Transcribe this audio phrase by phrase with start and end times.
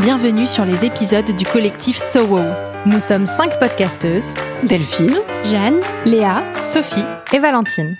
[0.00, 2.40] Bienvenue sur les épisodes du collectif SOWO.
[2.86, 4.32] Nous sommes cinq podcasteuses
[4.62, 7.96] Delphine, Jeanne, Léa, Sophie et Valentine.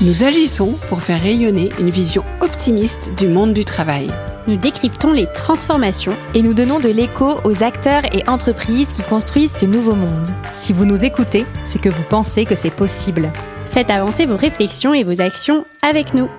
[0.00, 4.10] Nous agissons pour faire rayonner une vision optimiste du monde du travail.
[4.46, 9.58] Nous décryptons les transformations et nous donnons de l'écho aux acteurs et entreprises qui construisent
[9.58, 10.28] ce nouveau monde.
[10.54, 13.30] Si vous nous écoutez, c'est que vous pensez que c'est possible.
[13.70, 16.30] Faites avancer vos réflexions et vos actions avec nous.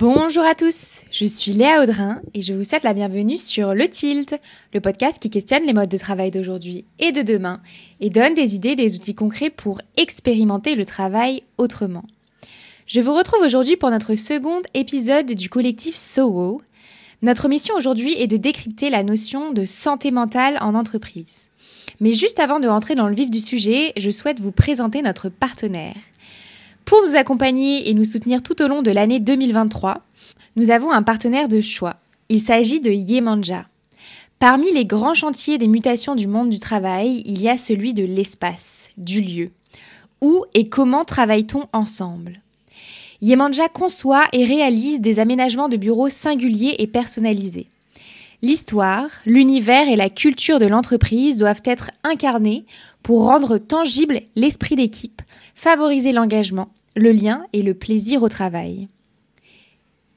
[0.00, 3.88] Bonjour à tous, je suis Léa Audrin et je vous souhaite la bienvenue sur Le
[3.88, 4.36] Tilt,
[4.72, 7.60] le podcast qui questionne les modes de travail d'aujourd'hui et de demain
[7.98, 12.04] et donne des idées des outils concrets pour expérimenter le travail autrement.
[12.86, 16.62] Je vous retrouve aujourd'hui pour notre second épisode du collectif SOWO.
[17.22, 21.48] Notre mission aujourd'hui est de décrypter la notion de santé mentale en entreprise.
[21.98, 25.28] Mais juste avant de rentrer dans le vif du sujet, je souhaite vous présenter notre
[25.28, 25.96] partenaire.
[26.88, 30.00] Pour nous accompagner et nous soutenir tout au long de l'année 2023,
[30.56, 31.96] nous avons un partenaire de choix.
[32.30, 33.66] Il s'agit de Yemanja.
[34.38, 38.04] Parmi les grands chantiers des mutations du monde du travail, il y a celui de
[38.04, 39.50] l'espace, du lieu.
[40.22, 42.40] Où et comment travaille-t-on ensemble?
[43.20, 47.66] Yemanja conçoit et réalise des aménagements de bureaux singuliers et personnalisés.
[48.40, 52.64] L'histoire, l'univers et la culture de l'entreprise doivent être incarnés
[53.02, 55.20] pour rendre tangible l'esprit d'équipe,
[55.54, 58.88] favoriser l'engagement, le lien et le plaisir au travail.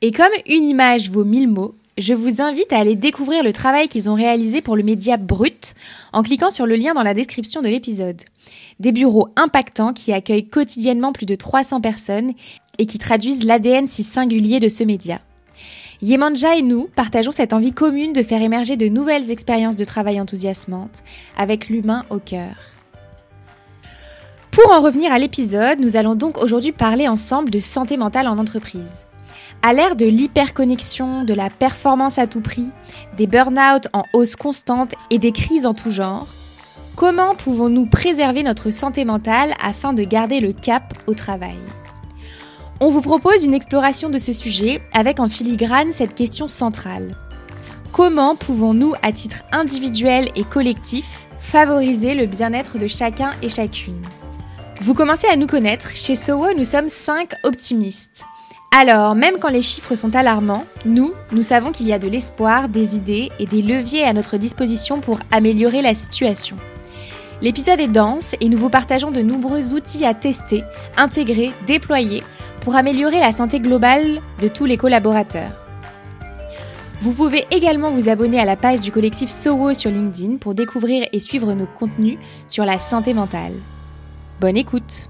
[0.02, 3.88] Et comme une image vaut mille mots, je vous invite à aller découvrir le travail
[3.88, 5.76] qu'ils ont réalisé pour le média Brut
[6.14, 8.22] en cliquant sur le lien dans la description de l'épisode.
[8.80, 12.34] Des bureaux impactants qui accueillent quotidiennement plus de 300 personnes
[12.80, 15.20] et qui traduisent l'ADN si singulier de ce média.
[16.02, 20.20] Yemanja et nous partageons cette envie commune de faire émerger de nouvelles expériences de travail
[20.20, 21.04] enthousiasmantes,
[21.38, 22.71] avec l'humain au cœur.
[24.52, 28.38] Pour en revenir à l'épisode, nous allons donc aujourd'hui parler ensemble de santé mentale en
[28.38, 29.06] entreprise.
[29.64, 32.68] À l'ère de l'hyperconnexion, de la performance à tout prix,
[33.16, 36.28] des burn-out en hausse constante et des crises en tout genre,
[36.98, 41.60] comment pouvons-nous préserver notre santé mentale afin de garder le cap au travail?
[42.82, 47.16] On vous propose une exploration de ce sujet avec en filigrane cette question centrale.
[47.94, 54.02] Comment pouvons-nous, à titre individuel et collectif, favoriser le bien-être de chacun et chacune?
[54.82, 58.24] Vous commencez à nous connaître, chez Sowo nous sommes 5 optimistes.
[58.76, 62.68] Alors, même quand les chiffres sont alarmants, nous, nous savons qu'il y a de l'espoir,
[62.68, 66.58] des idées et des leviers à notre disposition pour améliorer la situation.
[67.44, 70.64] L'épisode est dense et nous vous partageons de nombreux outils à tester,
[70.98, 72.24] intégrer, déployer
[72.62, 75.52] pour améliorer la santé globale de tous les collaborateurs.
[77.02, 81.08] Vous pouvez également vous abonner à la page du collectif Sowo sur LinkedIn pour découvrir
[81.14, 82.18] et suivre nos contenus
[82.48, 83.54] sur la santé mentale.
[84.42, 85.08] Bonne écoute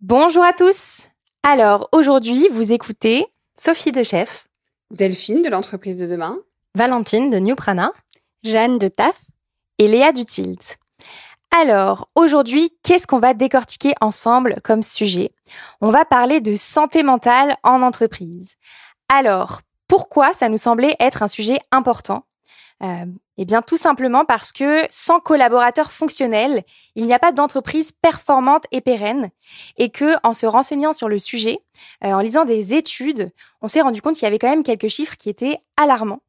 [0.00, 1.08] Bonjour à tous
[1.42, 3.26] Alors aujourd'hui, vous écoutez
[3.58, 4.46] Sophie de Chef,
[4.92, 6.38] Delphine de l'entreprise de demain,
[6.76, 7.90] Valentine de New Prana,
[8.44, 9.20] Jeanne de TAF
[9.78, 10.78] et Léa du Tilt.
[11.50, 15.32] Alors, aujourd'hui, qu'est-ce qu'on va décortiquer ensemble comme sujet?
[15.80, 18.54] On va parler de santé mentale en entreprise.
[19.12, 22.24] Alors, pourquoi ça nous semblait être un sujet important?
[23.38, 26.64] Eh bien, tout simplement parce que sans collaborateurs fonctionnels,
[26.96, 29.30] il n'y a pas d'entreprise performante et pérenne,
[29.78, 31.60] et que en se renseignant sur le sujet,
[32.04, 34.88] euh, en lisant des études, on s'est rendu compte qu'il y avait quand même quelques
[34.88, 36.22] chiffres qui étaient alarmants.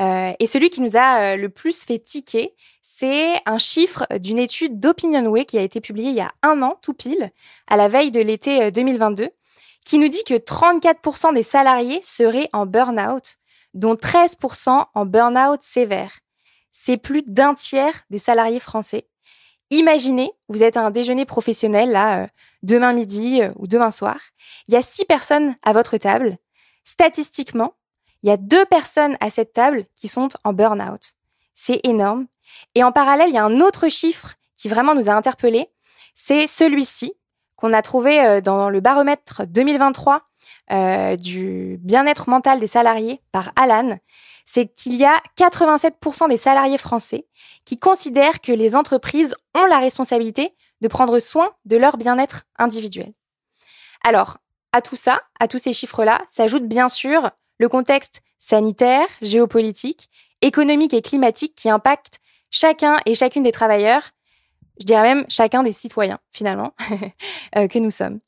[0.00, 4.80] Euh, et celui qui nous a le plus fait tiquer, c'est un chiffre d'une étude
[4.80, 7.30] d'Opinionway qui a été publiée il y a un an, tout pile,
[7.68, 9.28] à la veille de l'été 2022,
[9.84, 13.36] qui nous dit que 34% des salariés seraient en burn-out
[13.74, 16.20] dont 13% en burn-out sévère.
[16.70, 19.06] C'est plus d'un tiers des salariés français.
[19.70, 22.26] Imaginez, vous êtes à un déjeuner professionnel, là, euh,
[22.62, 24.18] demain midi euh, ou demain soir.
[24.68, 26.36] Il y a six personnes à votre table.
[26.84, 27.74] Statistiquement,
[28.22, 31.14] il y a deux personnes à cette table qui sont en burn-out.
[31.54, 32.26] C'est énorme.
[32.74, 35.70] Et en parallèle, il y a un autre chiffre qui vraiment nous a interpellés.
[36.14, 37.14] C'est celui-ci
[37.56, 40.22] qu'on a trouvé euh, dans le baromètre 2023
[40.70, 43.98] euh, du bien-être mental des salariés par Alan,
[44.44, 47.26] c'est qu'il y a 87% des salariés français
[47.64, 53.12] qui considèrent que les entreprises ont la responsabilité de prendre soin de leur bien-être individuel.
[54.04, 54.38] Alors,
[54.72, 60.08] à tout ça, à tous ces chiffres-là, s'ajoute bien sûr le contexte sanitaire, géopolitique,
[60.40, 62.18] économique et climatique qui impacte
[62.50, 64.10] chacun et chacune des travailleurs,
[64.80, 66.74] je dirais même chacun des citoyens finalement,
[67.56, 68.20] euh, que nous sommes.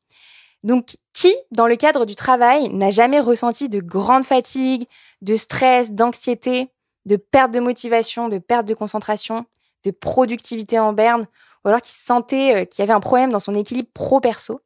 [0.64, 4.88] Donc, qui, dans le cadre du travail, n'a jamais ressenti de grande fatigue,
[5.20, 6.70] de stress, d'anxiété,
[7.04, 9.44] de perte de motivation, de perte de concentration,
[9.84, 11.26] de productivité en berne,
[11.64, 14.63] ou alors qui sentait euh, qu'il y avait un problème dans son équilibre pro-perso?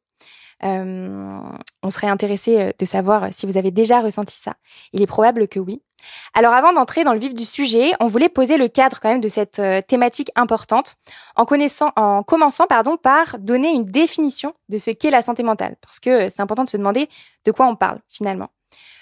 [0.61, 4.53] On serait intéressé de savoir si vous avez déjà ressenti ça.
[4.93, 5.81] Il est probable que oui.
[6.33, 9.21] Alors avant d'entrer dans le vif du sujet, on voulait poser le cadre quand même
[9.21, 10.95] de cette thématique importante
[11.35, 15.75] en, connaissant, en commençant pardon, par donner une définition de ce qu'est la santé mentale,
[15.81, 17.09] parce que c'est important de se demander
[17.45, 18.49] de quoi on parle finalement.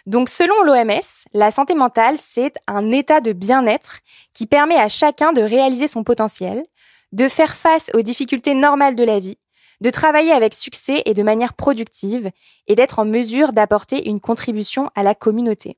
[0.07, 3.99] Donc selon l'OMS, la santé mentale, c'est un état de bien-être
[4.33, 6.65] qui permet à chacun de réaliser son potentiel,
[7.11, 9.37] de faire face aux difficultés normales de la vie,
[9.81, 12.31] de travailler avec succès et de manière productive,
[12.67, 15.77] et d'être en mesure d'apporter une contribution à la communauté.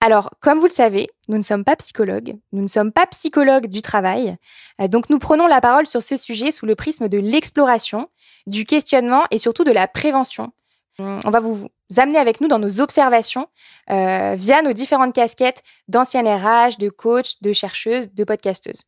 [0.00, 3.68] Alors, comme vous le savez, nous ne sommes pas psychologues, nous ne sommes pas psychologues
[3.68, 4.36] du travail,
[4.80, 8.08] euh, donc nous prenons la parole sur ce sujet sous le prisme de l'exploration,
[8.46, 10.52] du questionnement et surtout de la prévention.
[10.98, 13.48] On va vous amener avec nous dans nos observations
[13.90, 18.82] euh, via nos différentes casquettes d'ancienne RH, de coach, de chercheuse, de podcasteuse.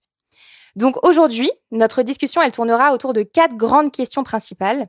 [0.76, 4.88] Donc aujourd'hui, notre discussion, elle tournera autour de quatre grandes questions principales.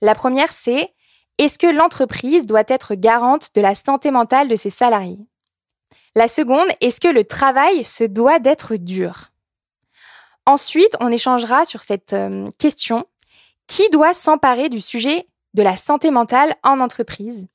[0.00, 0.94] La première, c'est
[1.38, 5.18] est-ce que l'entreprise doit être garante de la santé mentale de ses salariés?
[6.14, 9.32] La seconde, est-ce que le travail se doit d'être dur?
[10.46, 13.04] Ensuite, on échangera sur cette euh, question.
[13.66, 17.48] Qui doit s'emparer du sujet de la santé mentale en entreprise?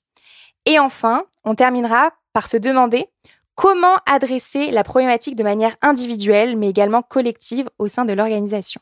[0.65, 3.07] Et enfin, on terminera par se demander
[3.55, 8.81] Comment adresser la problématique de manière individuelle, mais également collective au sein de l'organisation?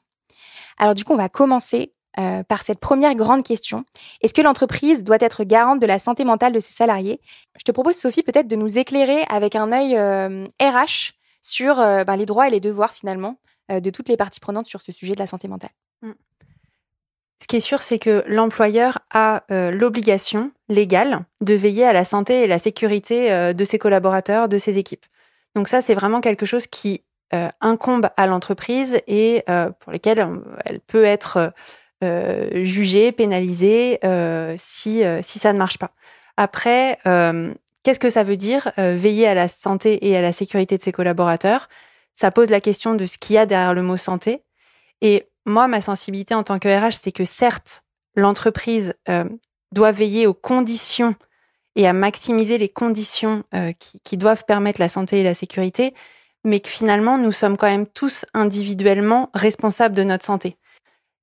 [0.77, 3.85] Alors du coup, on va commencer euh, par cette première grande question.
[4.21, 7.21] Est-ce que l'entreprise doit être garante de la santé mentale de ses salariés?
[7.57, 10.85] Je te propose, Sophie, peut-être de nous éclairer avec un œil RH euh,
[11.41, 13.37] sur euh, ben, les droits et les devoirs finalement
[13.69, 15.69] de toutes les parties prenantes sur ce sujet de la santé mentale.
[17.41, 22.03] Ce qui est sûr, c'est que l'employeur a euh, l'obligation légale de veiller à la
[22.03, 25.05] santé et la sécurité euh, de ses collaborateurs, de ses équipes.
[25.55, 27.01] Donc ça, c'est vraiment quelque chose qui
[27.33, 29.43] euh, incombe à l'entreprise et
[29.79, 30.25] pour lesquels
[30.65, 31.53] elle peut être
[32.53, 33.99] jugée, pénalisée
[34.57, 35.91] si, si ça ne marche pas.
[36.37, 36.97] Après,
[37.83, 40.91] qu'est-ce que ça veut dire veiller à la santé et à la sécurité de ses
[40.91, 41.67] collaborateurs?
[42.15, 44.43] Ça pose la question de ce qu'il y a derrière le mot santé.
[45.01, 47.83] Et moi, ma sensibilité en tant que RH, c'est que certes,
[48.15, 49.25] l'entreprise euh,
[49.73, 51.15] doit veiller aux conditions
[51.75, 53.71] et à maximiser les conditions euh,
[54.03, 55.93] qui, doivent permettre la santé et la sécurité,
[56.43, 60.57] mais que finalement, nous sommes quand même tous individuellement responsables de notre santé.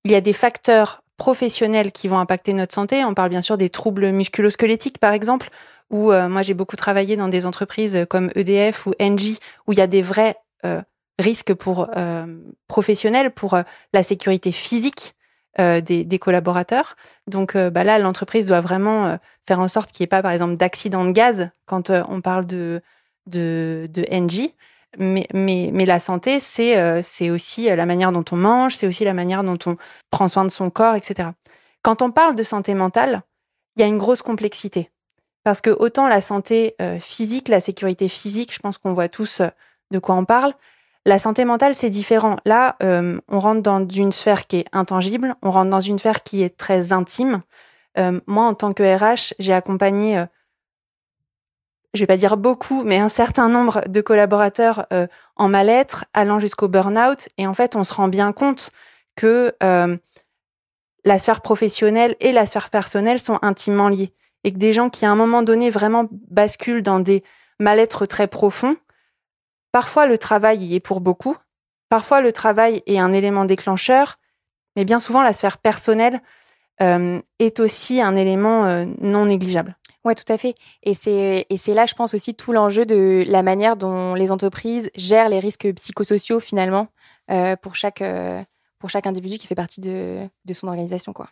[0.04, 3.04] Il y a des facteurs professionnels qui vont impacter notre santé.
[3.04, 5.48] On parle bien sûr des troubles musculosquelettiques, par exemple,
[5.90, 9.78] où euh, moi j'ai beaucoup travaillé dans des entreprises comme EDF ou Engie, où il
[9.78, 10.36] y a des vrais
[11.18, 12.26] risque pour euh,
[12.68, 15.14] professionnel, pour euh, la sécurité physique
[15.58, 16.96] euh, des, collaborateurs.
[17.26, 20.56] Donc bah là, l'entreprise doit vraiment faire en sorte qu'il n'y ait pas, par exemple,
[20.56, 22.82] d'accident de gaz quand on parle de,
[23.26, 24.52] de, de NG.
[24.98, 29.04] Mais, mais, mais, la santé, c'est c'est aussi la manière dont on mange, c'est aussi
[29.04, 29.76] la manière dont on
[30.10, 31.30] prend soin de son corps, etc.
[31.82, 33.22] Quand on parle de santé mentale,
[33.76, 34.90] il y a une grosse complexité.
[35.42, 39.40] Parce que autant la santé physique, la sécurité physique, je pense qu'on voit tous
[39.90, 40.52] de quoi on parle,
[41.06, 42.36] la santé mentale, c'est différent.
[42.44, 46.24] Là, euh, on rentre dans une sphère qui est intangible, on rentre dans une sphère
[46.24, 47.40] qui est très intime.
[47.96, 50.26] Euh, moi, en tant que RH, j'ai accompagné, euh,
[51.94, 54.86] je vais pas dire beaucoup, mais un certain nombre de collaborateurs
[55.36, 57.28] en mal-être, allant jusqu'au burn-out.
[57.38, 58.70] Et en fait, on se rend bien compte
[59.14, 64.12] que la sphère professionnelle et la sphère personnelle sont intimement liées.
[64.44, 67.24] Et que des gens qui, à un moment donné, vraiment basculent dans des
[67.58, 68.76] mal-être très profonds,
[69.76, 71.36] Parfois, le travail y est pour beaucoup.
[71.90, 74.16] Parfois, le travail est un élément déclencheur.
[74.74, 76.22] Mais bien souvent, la sphère personnelle
[76.80, 79.76] euh, est aussi un élément euh, non négligeable.
[80.06, 80.54] Oui, tout à fait.
[80.82, 84.32] Et c'est, et c'est là, je pense aussi, tout l'enjeu de la manière dont les
[84.32, 86.88] entreprises gèrent les risques psychosociaux, finalement,
[87.30, 88.02] euh, pour, chaque,
[88.78, 91.12] pour chaque individu qui fait partie de, de son organisation.
[91.12, 91.28] Quoi.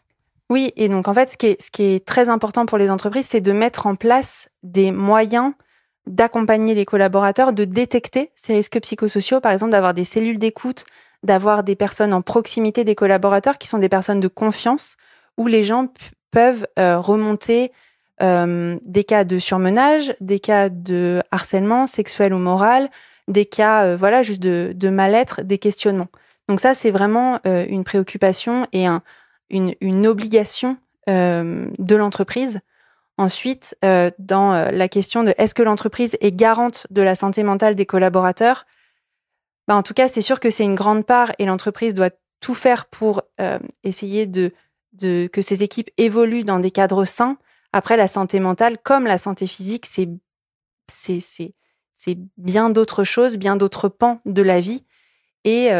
[0.50, 2.90] Oui, et donc en fait, ce qui est, ce qui est très important pour les
[2.90, 5.54] entreprises, c'est de mettre en place des moyens
[6.06, 10.84] d'accompagner les collaborateurs, de détecter ces risques psychosociaux, par exemple d'avoir des cellules d'écoute,
[11.22, 14.96] d'avoir des personnes en proximité des collaborateurs qui sont des personnes de confiance,
[15.38, 15.88] où les gens
[16.30, 17.72] peuvent euh, remonter
[18.22, 22.90] euh, des cas de surmenage, des cas de harcèlement sexuel ou moral,
[23.26, 26.08] des cas euh, voilà juste de, de mal-être, des questionnements.
[26.48, 29.00] Donc ça, c'est vraiment une préoccupation et un,
[29.48, 30.76] une, une obligation
[31.08, 32.60] de l'entreprise
[33.16, 37.44] Ensuite, euh, dans euh, la question de est-ce que l'entreprise est garante de la santé
[37.44, 38.66] mentale des collaborateurs,
[39.68, 42.54] bah, en tout cas, c'est sûr que c'est une grande part et l'entreprise doit tout
[42.54, 44.52] faire pour euh, essayer de,
[44.98, 47.38] que ses équipes évoluent dans des cadres sains.
[47.72, 50.08] Après, la santé mentale, comme la santé physique, c'est
[52.36, 54.84] bien d'autres choses, bien d'autres pans de la vie.
[55.44, 55.70] Et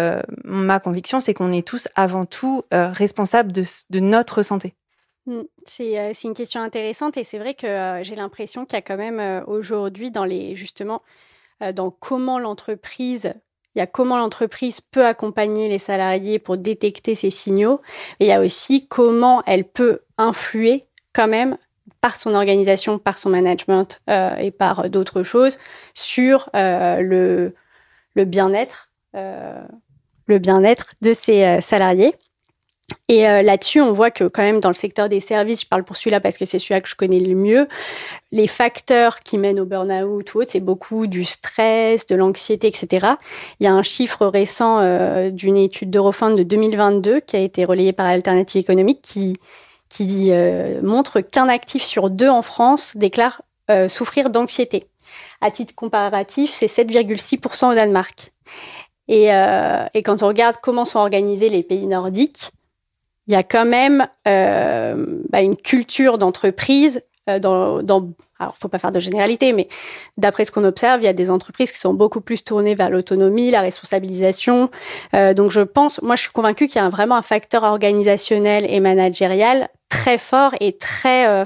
[0.44, 4.74] ma conviction, c'est qu'on est tous avant tout responsables de notre santé.
[5.26, 5.42] Mm.
[5.64, 9.44] C'est une question intéressante et c'est vrai que j'ai l'impression qu'il y a quand même
[9.46, 11.02] aujourd'hui dans les justement
[11.74, 13.32] dans comment l'entreprise
[14.90, 17.80] peut accompagner les salariés pour détecter ces signaux.
[18.20, 21.56] Et il y a aussi comment elle peut influer quand même
[22.00, 25.58] par son organisation, par son management euh, et par d'autres choses
[25.94, 29.62] sur euh, le, bien-être, euh,
[30.26, 32.12] le bien-être de ses salariés.
[33.08, 35.84] Et euh, là-dessus, on voit que quand même dans le secteur des services, je parle
[35.84, 37.68] pour celui-là parce que c'est celui-là que je connais le mieux,
[38.32, 43.06] les facteurs qui mènent au burn-out ou autre, c'est beaucoup du stress, de l'anxiété, etc.
[43.60, 47.64] Il y a un chiffre récent euh, d'une étude d'Eurofound de 2022 qui a été
[47.64, 49.36] relayée par Alternative économique qui,
[49.88, 53.42] qui euh, montre qu'un actif sur deux en France déclare
[53.88, 54.84] souffrir d'anxiété.
[55.40, 58.30] À titre comparatif, c'est 7,6% au Danemark.
[59.08, 62.50] Et, et quand on regarde comment sont organisés les pays nordiques,
[63.26, 67.02] il y a quand même euh, bah, une culture d'entreprise.
[67.30, 69.66] Euh, dans, dans, alors, faut pas faire de généralité, mais
[70.18, 72.90] d'après ce qu'on observe, il y a des entreprises qui sont beaucoup plus tournées vers
[72.90, 74.70] l'autonomie, la responsabilisation.
[75.14, 78.66] Euh, donc, je pense, moi, je suis convaincue qu'il y a vraiment un facteur organisationnel
[78.68, 81.44] et managérial très fort et très,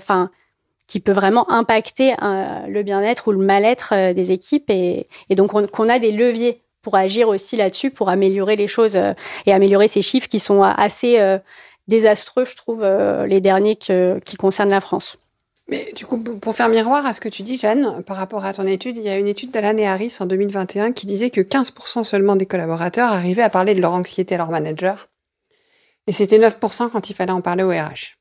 [0.89, 5.99] qui peut vraiment impacter le bien-être ou le mal-être des équipes et donc qu'on a
[5.99, 8.99] des leviers pour agir aussi là-dessus, pour améliorer les choses
[9.45, 11.39] et améliorer ces chiffres qui sont assez
[11.89, 15.19] désastreux, je trouve, euh, les derniers qui concernent la France.
[15.69, 18.55] Mais du coup, pour faire miroir à ce que tu dis, Jeanne, par rapport à
[18.55, 21.43] ton étude, il y a une étude d'Alan et Harris en 2021 qui disait que
[21.43, 25.09] 15% seulement des collaborateurs arrivaient à parler de leur anxiété à leur manager.
[26.07, 28.17] Et c'était 9% quand il fallait en parler au RH.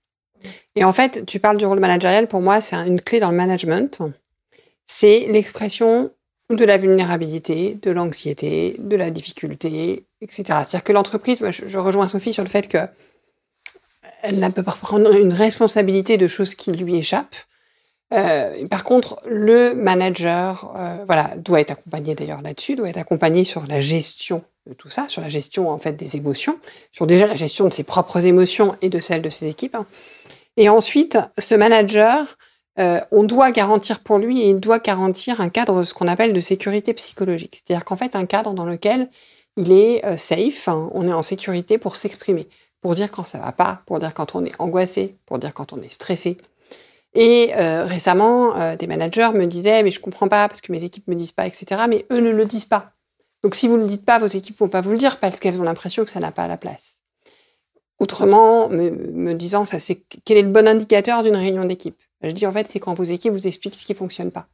[0.75, 3.37] Et en fait, tu parles du rôle managérial, pour moi, c'est une clé dans le
[3.37, 4.01] management.
[4.85, 6.11] C'est l'expression
[6.49, 10.43] de la vulnérabilité, de l'anxiété, de la difficulté, etc.
[10.45, 12.77] C'est-à-dire que l'entreprise, je rejoins Sophie sur le fait que
[14.21, 17.35] elle ne peut pas prendre une responsabilité de choses qui lui échappent.
[18.13, 23.43] Euh, par contre, le manager, euh, voilà, doit être accompagné d'ailleurs là-dessus, doit être accompagné
[23.43, 26.57] sur la gestion de tout ça, sur la gestion en fait des émotions,
[26.91, 29.75] sur déjà la gestion de ses propres émotions et de celles de ses équipes.
[29.75, 29.85] Hein.
[30.55, 32.37] Et ensuite, ce manager,
[32.79, 36.33] euh, on doit garantir pour lui et il doit garantir un cadre, ce qu'on appelle
[36.33, 37.61] de sécurité psychologique.
[37.61, 39.09] C'est-à-dire qu'en fait, un cadre dans lequel
[39.57, 42.47] il est safe, hein, on est en sécurité pour s'exprimer
[42.87, 45.73] pour dire quand ça va pas, pour dire quand on est angoissé, pour dire quand
[45.73, 46.37] on est stressé.
[47.15, 50.85] Et euh, récemment, euh, des managers me disaient mais je comprends pas parce que mes
[50.85, 51.81] équipes me disent pas, etc.
[51.89, 52.93] Mais eux ne le disent pas.
[53.43, 55.41] Donc si vous ne le dites pas, vos équipes vont pas vous le dire parce
[55.41, 56.99] qu'elles ont l'impression que ça n'a pas la place.
[57.99, 62.01] Autrement, me, disant ça, c'est quel est le bon indicateur d'une réunion d'équipe?
[62.21, 64.47] Je dis en fait c'est quand vos équipes vous expliquent ce qui fonctionne pas.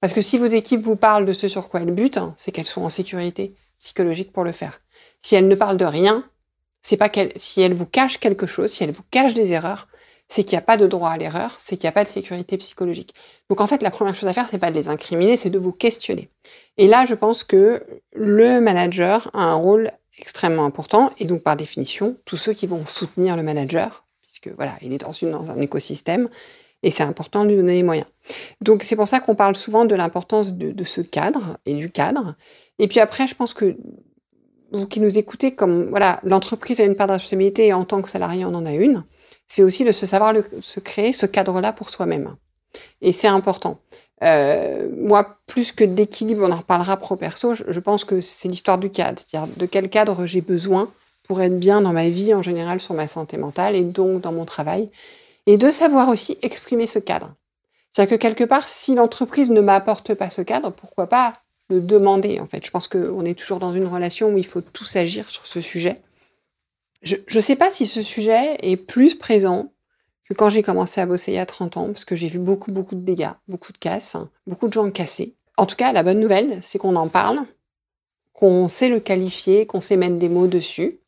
[0.00, 2.52] Parce que si vos équipes vous parlent de ce sur quoi elles butent, hein, c'est
[2.52, 4.78] qu'elles sont en sécurité psychologique pour le faire.
[5.20, 6.24] Si elles ne parlent de rien,
[6.86, 9.88] c'est pas qu'elle, si elle vous cache quelque chose, si elle vous cache des erreurs,
[10.28, 12.08] c'est qu'il n'y a pas de droit à l'erreur, c'est qu'il n'y a pas de
[12.08, 13.12] sécurité psychologique.
[13.50, 15.58] Donc en fait, la première chose à faire, c'est pas de les incriminer, c'est de
[15.58, 16.30] vous questionner.
[16.76, 21.56] Et là, je pense que le manager a un rôle extrêmement important, et donc par
[21.56, 25.50] définition, tous ceux qui vont soutenir le manager, puisque voilà, il est dans, une, dans
[25.50, 26.28] un écosystème,
[26.84, 28.06] et c'est important de lui donner les moyens.
[28.60, 31.90] Donc c'est pour ça qu'on parle souvent de l'importance de, de, ce cadre et du
[31.90, 32.36] cadre.
[32.78, 33.76] Et puis après, je pense que
[34.72, 38.02] vous qui nous écoutez, comme voilà, l'entreprise a une part de responsabilité et en tant
[38.02, 39.04] que salarié, on en a une,
[39.48, 42.36] c'est aussi de se savoir le, se créer ce cadre-là pour soi-même.
[43.00, 43.78] Et c'est important.
[44.22, 48.78] Euh, moi, plus que d'équilibre, on en reparlera pro-perso, je, je, pense que c'est l'histoire
[48.78, 50.90] du cadre, c'est-à-dire de quel cadre j'ai besoin
[51.22, 54.32] pour être bien dans ma vie en général sur ma santé mentale et donc dans
[54.32, 54.88] mon travail,
[55.46, 57.34] et de savoir aussi exprimer ce cadre.
[57.92, 61.34] C'est-à-dire que quelque part, si l'entreprise ne m'apporte pas ce cadre, pourquoi pas
[61.68, 62.64] le demander, en fait.
[62.64, 65.60] Je pense qu'on est toujours dans une relation où il faut tous agir sur ce
[65.60, 65.96] sujet.
[67.02, 69.72] Je ne sais pas si ce sujet est plus présent
[70.28, 72.38] que quand j'ai commencé à bosser il y a 30 ans, parce que j'ai vu
[72.38, 75.36] beaucoup, beaucoup de dégâts, beaucoup de casses, beaucoup de gens cassés.
[75.56, 77.40] En tout cas, la bonne nouvelle, c'est qu'on en parle,
[78.32, 81.00] qu'on sait le qualifier, qu'on sait mettre des mots dessus.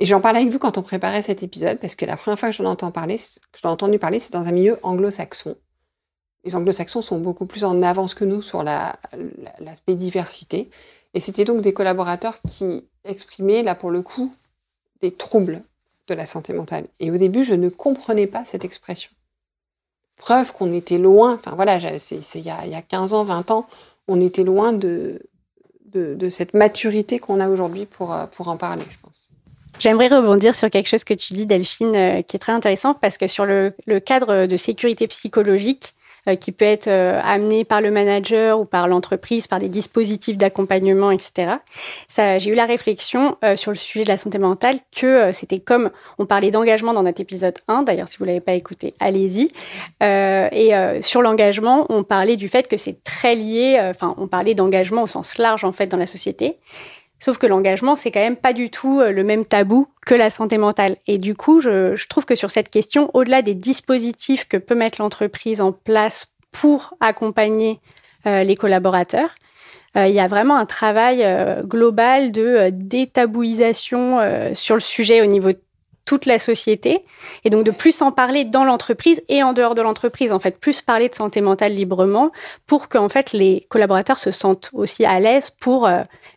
[0.00, 2.50] Et j'en parlais avec vous quand on préparait cet épisode, parce que la première fois
[2.50, 3.16] que j'en entends parler,
[3.64, 5.56] entendu parler, c'est dans un milieu anglo-saxon
[6.46, 10.70] les anglo-saxons sont beaucoup plus en avance que nous sur l'aspect diversité.
[11.12, 14.30] Et c'était donc des collaborateurs qui exprimaient, là pour le coup,
[15.02, 15.62] des troubles
[16.06, 16.86] de la santé mentale.
[17.00, 19.10] Et au début, je ne comprenais pas cette expression.
[20.16, 23.66] Preuve qu'on était loin, enfin voilà, c'est il, y a 15 ans, 20 ans,
[24.06, 25.20] on était loin de,
[26.30, 29.32] cette maturité qu'on a aujourd'hui pour, pour en parler, je pense.
[29.78, 33.18] J'aimerais rebondir sur quelque chose que tu dis, Delphine, euh, qui est très intéressant, parce
[33.18, 35.95] que sur le cadre de sécurité psychologique,
[36.40, 41.54] qui peut être amené par le manager ou par l'entreprise, par des dispositifs d'accompagnement, etc.
[42.16, 46.26] J'ai eu la réflexion sur le sujet de la santé mentale que c'était comme on
[46.26, 49.52] parlait d'engagement dans notre épisode 1, d'ailleurs si vous l'avez pas écouté, allez-y.
[50.00, 55.02] et sur l'engagement, on parlait du fait que c'est très lié, enfin on parlait d'engagement
[55.02, 56.58] au sens large en fait dans la société.
[57.18, 60.30] Sauf que l'engagement, c'est quand même pas du tout euh, le même tabou que la
[60.30, 60.96] santé mentale.
[61.06, 65.00] Et du coup, je, trouve que sur cette question, au-delà des dispositifs que peut mettre
[65.00, 67.80] l'entreprise en place pour accompagner
[68.26, 69.34] euh, les collaborateurs,
[69.96, 71.26] euh, il y a vraiment un travail
[71.64, 74.18] global de détabouisation
[74.52, 75.52] sur le sujet au niveau
[76.06, 77.04] toute la société
[77.44, 80.58] et donc de plus en parler dans l'entreprise et en dehors de l'entreprise en fait
[80.58, 82.30] plus parler de santé mentale librement
[82.66, 85.86] pour qu'en fait les collaborateurs se sentent aussi à l'aise pour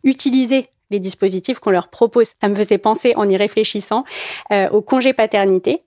[0.04, 2.32] utiliser les dispositifs qu'on leur propose.
[2.42, 4.04] Ça me faisait penser, en y réfléchissant,
[4.52, 5.84] euh, au congé paternité,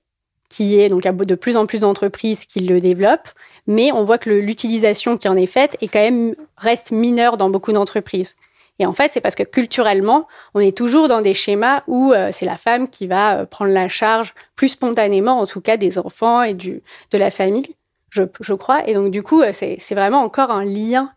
[0.49, 3.29] qui est donc de plus en plus d'entreprises qui le développent,
[3.67, 7.51] mais on voit que l'utilisation qui en est faite est quand même reste mineure dans
[7.51, 8.37] beaucoup d'entreprises.
[8.83, 12.29] Et en fait, c'est parce que culturellement, on est toujours dans des schémas où euh,
[12.33, 15.99] c'est la femme qui va euh, prendre la charge plus spontanément, en tout cas, des
[15.99, 17.77] enfants et du, de la famille,
[18.11, 18.87] je, crois.
[18.89, 21.13] Et donc, du coup, c'est vraiment encore un lien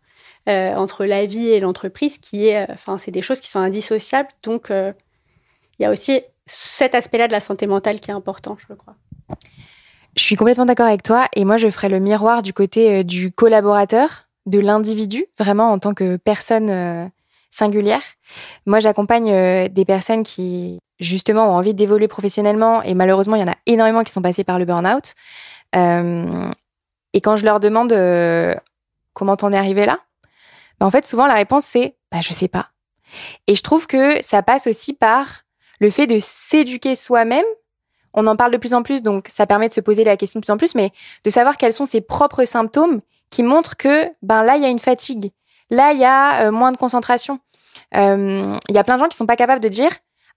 [0.48, 3.58] euh, entre la vie et l'entreprise qui est, euh, enfin, c'est des choses qui sont
[3.58, 4.30] indissociables.
[4.44, 4.94] Donc, euh,
[5.80, 8.94] il y a aussi cet aspect-là de la santé mentale qui est important, je crois.
[10.16, 13.32] Je suis complètement d'accord avec toi et moi je ferai le miroir du côté du
[13.32, 17.12] collaborateur, de l'individu, vraiment en tant que personne
[17.56, 18.02] singulière.
[18.66, 23.52] Moi j'accompagne des personnes qui justement ont envie d'évoluer professionnellement et malheureusement il y en
[23.52, 25.14] a énormément qui sont passés par le burn-out.
[25.74, 27.94] et quand je leur demande
[29.14, 30.00] comment t'en es arrivé là,
[30.80, 32.70] bah, en fait, souvent, la réponse, c'est bah, je sais pas.
[33.48, 35.42] Et je trouve que ça passe aussi par
[35.80, 37.46] le fait de s'éduquer soi-même.
[38.14, 40.40] On en parle de plus en plus, donc ça permet de se poser la question
[40.40, 40.92] de plus en plus, mais
[41.24, 44.70] de savoir quels sont ses propres symptômes qui montrent que ben là, il y a
[44.70, 45.32] une fatigue.
[45.70, 47.40] Là, il y a euh, moins de concentration.
[47.96, 49.92] Euh, il y a plein de gens qui sont pas capables de dire,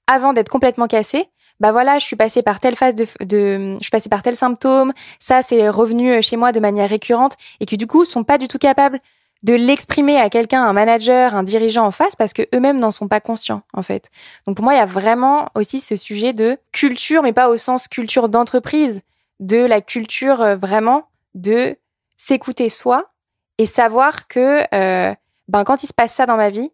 [0.06, 1.28] avant d'être complètement cassé,
[1.60, 4.92] bah voilà, je suis passé par telle phase de, je suis passé par tel symptôme,
[5.18, 8.48] ça c'est revenu chez moi de manière récurrente, et qui du coup sont pas du
[8.48, 9.00] tout capables
[9.42, 13.09] de l'exprimer à quelqu'un, un manager, un dirigeant en face, parce que eux-mêmes n'en sont
[13.09, 14.11] pas conscients, en fait.
[14.46, 17.56] Donc pour moi, il y a vraiment aussi ce sujet de culture, mais pas au
[17.56, 19.02] sens culture d'entreprise,
[19.40, 21.04] de la culture euh, vraiment
[21.35, 21.76] de
[22.16, 23.12] s'écouter soi
[23.59, 25.14] et savoir que euh,
[25.46, 26.70] ben quand il se passe ça dans ma vie,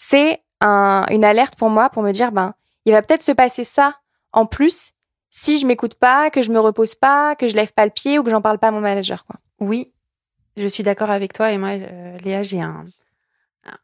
[0.00, 2.54] c'est un, une alerte pour moi pour me dire ben
[2.86, 3.98] il va peut-être se passer ça
[4.32, 4.92] en plus
[5.28, 8.18] si je m'écoute pas, que je me repose pas, que je lève pas le pied
[8.18, 9.36] ou que j'en parle pas à mon manager quoi.
[9.60, 9.92] Oui,
[10.56, 12.86] je suis d'accord avec toi et moi, euh, Léa, j'ai un,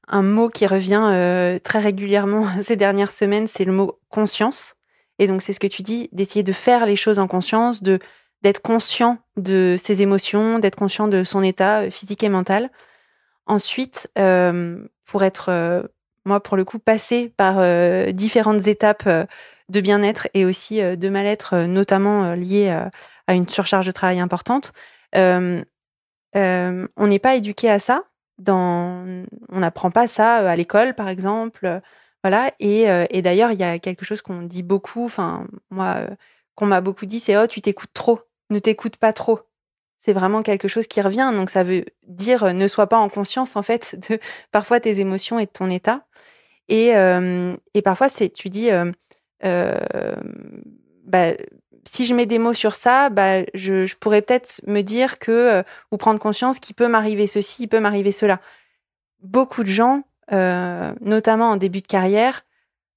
[0.09, 4.75] un mot qui revient euh, très régulièrement ces dernières semaines, c'est le mot conscience.
[5.19, 7.99] Et donc c'est ce que tu dis, d'essayer de faire les choses en conscience, de
[8.43, 12.71] d'être conscient de ses émotions, d'être conscient de son état euh, physique et mental.
[13.47, 14.11] Ensuite,
[15.05, 15.89] pour être,
[16.27, 17.63] moi pour le coup, passé par
[18.13, 19.09] différentes étapes
[19.69, 22.77] de bien-être et aussi de mal-être, notamment liées
[23.27, 24.73] à une surcharge de travail importante,
[26.37, 28.05] euh, on n'est pas éduqué à ça.
[28.49, 31.67] On n'apprend pas ça euh, à l'école, par exemple.
[31.67, 31.81] Euh,
[32.23, 32.51] voilà.
[32.59, 36.09] Et, et d'ailleurs, il y a quelque chose qu'on dit beaucoup, enfin, moi,
[36.57, 38.19] qu'on m'a beaucoup dit, c'est Oh, tu t'écoutes trop.
[38.51, 39.41] Ne t'écoute pas trop.
[40.07, 41.33] C'est vraiment quelque chose qui revient.
[41.35, 44.19] Donc, ça veut dire ne sois pas en conscience, en fait, de
[44.53, 46.07] parfois tes émotions et de ton état.
[46.69, 46.93] Et,
[47.75, 48.71] et parfois, c'est, tu dis,
[49.43, 51.35] bah,
[51.89, 55.63] si je mets des mots sur ça, bah, je, pourrais peut-être me dire que, euh,
[55.93, 58.41] ou prendre conscience qu'il peut m'arriver ceci, il peut m'arriver cela.
[59.23, 62.45] Beaucoup de gens, euh, notamment en début de carrière,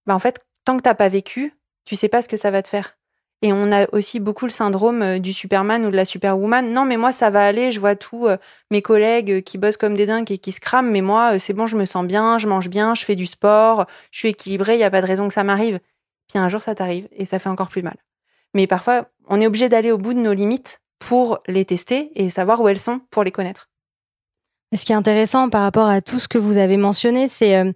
[0.05, 1.53] bah, en fait, tant que t'as pas vécu,
[1.85, 2.97] tu sais pas ce que ça va te faire.
[3.41, 6.73] Et on a aussi beaucoup le syndrome euh, du Superman ou de la Superwoman.
[6.73, 7.71] Non, mais moi, ça va aller.
[7.71, 8.27] Je vois tous
[8.69, 10.91] mes collègues qui bossent comme des dingues et qui se crament.
[10.91, 13.85] Mais moi, c'est bon, je me sens bien, je mange bien, je fais du sport,
[14.11, 15.79] je suis équilibrée, il n'y a pas de raison que ça m'arrive.
[16.27, 17.95] Puis un jour, ça t'arrive et ça fait encore plus mal.
[18.53, 22.29] Mais parfois, on est obligé d'aller au bout de nos limites pour les tester et
[22.29, 23.69] savoir où elles sont pour les connaître.
[24.75, 27.71] Ce qui est intéressant par rapport à tout ce que vous avez mentionné, c'est euh,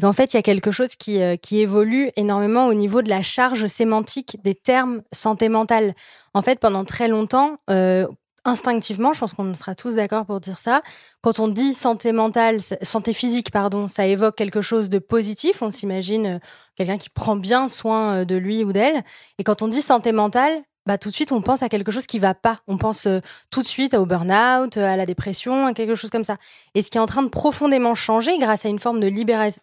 [0.00, 3.08] qu'en fait, il y a quelque chose qui, euh, qui évolue énormément au niveau de
[3.08, 5.94] la charge sémantique des termes santé mentale.
[6.34, 8.06] En fait, pendant très longtemps, euh,
[8.44, 10.82] instinctivement, je pense qu'on sera tous d'accord pour dire ça.
[11.22, 15.60] Quand on dit santé mentale, santé physique, pardon, ça évoque quelque chose de positif.
[15.60, 16.38] On s'imagine
[16.76, 19.02] quelqu'un qui prend bien soin de lui ou d'elle.
[19.38, 22.06] Et quand on dit santé mentale, bah, tout de suite, on pense à quelque chose
[22.06, 22.60] qui va pas.
[22.66, 23.20] On pense euh,
[23.50, 26.38] tout de suite au burn-out, à la dépression, à quelque chose comme ça.
[26.74, 29.06] Et ce qui est en train de profondément changer grâce à une forme de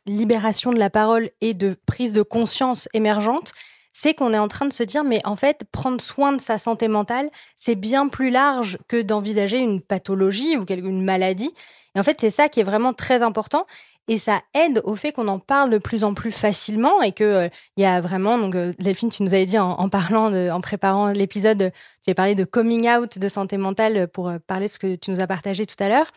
[0.05, 3.53] libération de la parole et de prise de conscience émergente,
[3.91, 6.59] c'est qu'on est en train de se dire, mais en fait, prendre soin de sa
[6.59, 11.55] santé mentale, c'est bien plus large que d'envisager une pathologie ou une maladie.
[11.95, 13.65] Et en fait, c'est ça qui est vraiment très important.
[14.07, 17.23] Et ça aide au fait qu'on en parle de plus en plus facilement et que
[17.23, 20.61] euh, il y a vraiment donc euh, Delphine, tu nous avais dit en, parlant, en
[20.61, 21.71] préparant l'épisode,
[22.03, 24.95] tu as parlé de coming out de santé mentale pour euh, parler de ce que
[24.95, 26.11] tu nous as partagé tout à l'heure.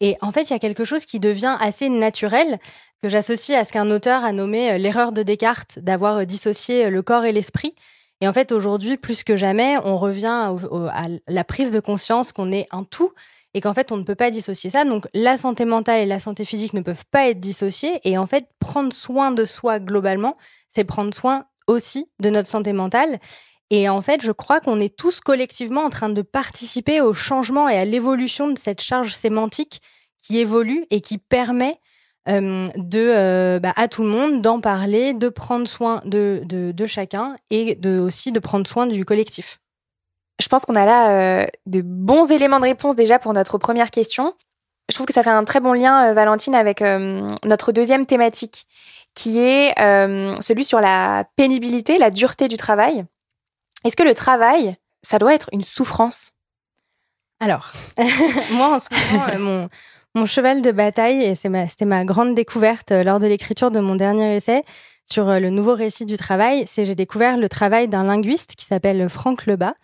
[0.00, 2.58] Et en fait, il y a quelque chose qui devient assez naturel
[3.02, 7.24] que j'associe à ce qu'un auteur a nommé l'erreur de Descartes d'avoir dissocié le corps
[7.24, 7.74] et l'esprit.
[8.20, 10.52] Et en fait, aujourd'hui, plus que jamais, on revient
[10.92, 13.12] à la prise de conscience qu'on est un tout
[13.58, 14.84] et qu'en fait, on ne peut pas dissocier ça.
[14.84, 17.98] Donc, la santé mentale et la santé physique ne peuvent pas être dissociées.
[18.04, 20.36] Et en fait, prendre soin de soi globalement,
[20.70, 23.18] c'est prendre soin aussi de notre santé mentale.
[23.70, 27.68] Et en fait, je crois qu'on est tous collectivement en train de participer au changement
[27.68, 29.80] et à l'évolution de cette charge sémantique
[30.22, 31.80] qui évolue et qui permet
[32.28, 36.86] euh, euh, bah, à tout le monde d'en parler, de prendre soin de, de, de
[36.86, 39.58] chacun et de, aussi de prendre soin du collectif.
[40.40, 43.90] Je pense qu'on a là euh, de bons éléments de réponse déjà pour notre première
[43.90, 44.34] question.
[44.88, 48.06] Je trouve que ça fait un très bon lien, euh, Valentine, avec euh, notre deuxième
[48.06, 48.66] thématique,
[49.14, 49.74] qui est
[50.40, 53.04] celui sur la pénibilité, la dureté du travail.
[53.84, 56.30] Est-ce que le travail, ça doit être une souffrance?
[57.40, 57.70] Alors,
[58.52, 58.88] moi, en ce
[59.38, 59.68] moment,
[60.14, 64.36] mon, cheval de bataille, et c'était ma, grande découverte lors de l'écriture de mon dernier
[64.36, 64.64] essai
[65.10, 69.08] sur le nouveau récit du travail, c'est j'ai découvert le travail d'un linguiste qui s'appelle
[69.08, 69.74] Franck Lebas,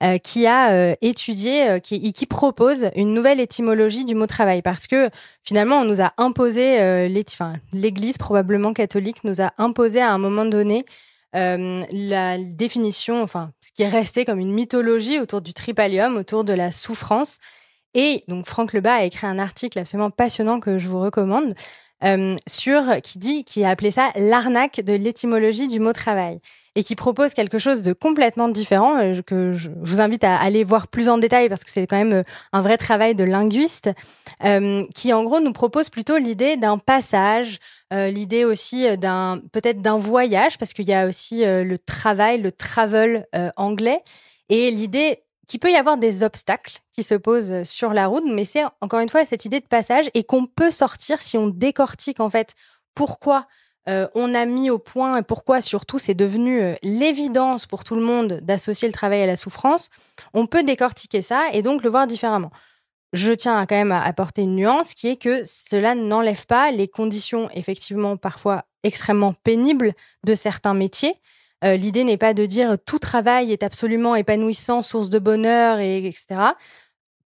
[0.00, 4.62] euh, qui a euh, étudié, euh, qui, qui, propose une nouvelle étymologie du mot travail,
[4.62, 5.10] parce que
[5.42, 6.78] finalement, on nous a imposé,
[7.28, 10.84] enfin, l'Église probablement catholique nous a imposé à un moment donné
[11.32, 16.52] la définition, enfin, ce qui est resté comme une mythologie autour du tripalium, autour de
[16.52, 17.38] la souffrance.
[17.94, 21.54] Et donc, Franck Lebas a écrit un article absolument passionnant que je vous recommande.
[22.46, 26.40] Sur qui dit qui a appelé ça l'arnaque de l'étymologie du mot travail
[26.78, 30.62] et qui propose quelque chose de complètement différent, euh, que je vous invite à aller
[30.62, 33.90] voir plus en détail parce que c'est quand même euh, un vrai travail de linguiste,
[34.44, 37.58] euh, qui en gros nous propose plutôt l'idée d'un passage,
[37.90, 43.26] l'idée aussi d'un peut-être d'un voyage, parce qu'il y a aussi le travail, le travel
[43.56, 44.02] anglais,
[44.50, 48.44] et l'idée qu'il peut y avoir des obstacles qui se posent sur la route, mais
[48.44, 52.20] c'est encore une fois cette idée de passage et qu'on peut sortir si on décortique
[52.20, 52.54] en fait
[52.94, 53.46] pourquoi
[53.88, 57.94] euh, on a mis au point et pourquoi surtout c'est devenu euh, l'évidence pour tout
[57.94, 59.88] le monde d'associer le travail à la souffrance,
[60.34, 62.50] on peut décortiquer ça et donc le voir différemment.
[63.14, 66.88] Je tiens quand même à apporter une nuance qui est que cela n'enlève pas les
[66.88, 71.14] conditions effectivement parfois extrêmement pénibles de certains métiers.
[71.64, 76.06] Euh, l'idée n'est pas de dire tout travail est absolument épanouissant, source de bonheur, et,
[76.06, 76.40] etc.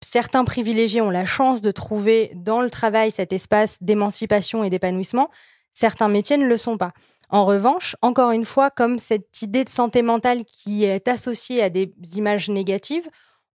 [0.01, 5.29] Certains privilégiés ont la chance de trouver dans le travail cet espace d'émancipation et d'épanouissement
[5.77, 6.93] certains métiers ne le sont pas.
[7.29, 11.69] En revanche, encore une fois, comme cette idée de santé mentale qui est associée à
[11.69, 13.07] des images négatives,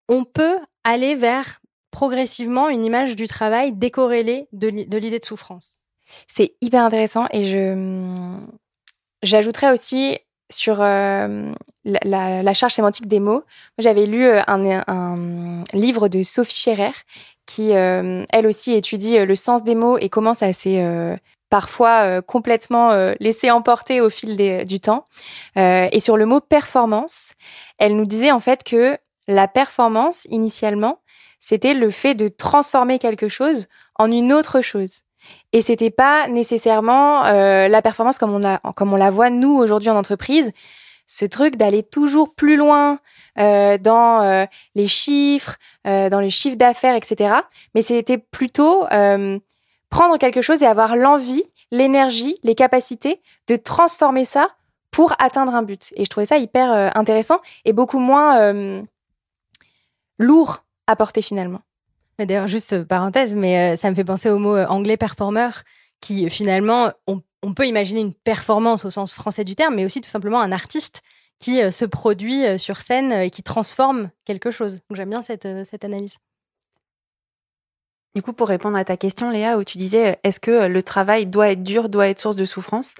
[0.08, 5.82] on peut aller vers progressivement une image du travail décorrélée de l'idée de souffrance.
[6.28, 8.38] C'est hyper intéressant et je
[9.24, 10.18] j'ajouterais aussi
[10.52, 11.52] sur euh,
[11.84, 13.44] la, charge sémantique des mots.
[13.78, 16.92] J'avais lu euh, un, livre de Sophie Scherer
[17.46, 22.94] qui, euh, elle aussi, étudie le sens des mots et comment ça s'est parfois complètement
[23.20, 25.06] laissé emporter au fil du temps.
[25.58, 27.34] Et sur le mot performance,
[27.78, 31.00] elle nous disait en fait que la performance, initialement,
[31.40, 35.02] c'était le fait de transformer quelque chose en une autre chose.
[35.54, 40.52] Et c'était pas nécessairement la performance comme on, la voit nous aujourd'hui en entreprise,
[41.08, 43.00] ce truc d'aller toujours plus loin
[43.36, 47.36] dans les chiffres, dans les chiffres d'affaires, etc.
[47.76, 48.86] Mais c'était plutôt
[49.92, 54.50] prendre quelque chose et avoir l'envie, l'énergie, les capacités de transformer ça
[54.90, 55.94] pour atteindre un but.
[55.96, 58.82] Et je trouvais ça hyper euh, intéressant et beaucoup moins euh,
[60.18, 61.62] lourd à porter finalement.
[62.20, 65.50] D'ailleurs, juste euh, parenthèse, mais ça me fait penser au mot anglais performer,
[66.02, 67.22] qui finalement, on,
[67.54, 71.02] peut imaginer une performance au sens français du terme, mais aussi tout simplement un artiste
[71.40, 74.76] qui se produit sur scène et qui transforme quelque chose.
[74.76, 75.46] Donc j'aime bien cette,
[75.84, 76.18] analyse.
[78.14, 81.26] Du coup, pour répondre à ta question, Léa, où tu disais est-ce que le travail
[81.26, 82.94] doit être dur, doit être source de souffrance?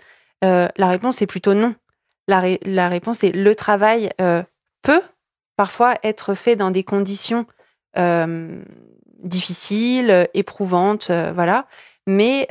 [0.44, 1.76] Euh, La réponse est plutôt non.
[2.28, 4.44] La, réponse est le travail euh,
[4.82, 5.02] peut
[5.58, 7.46] parfois être fait dans des conditions
[7.98, 8.64] euh,
[9.22, 11.68] difficiles, éprouvantes, voilà.
[12.08, 12.48] Mais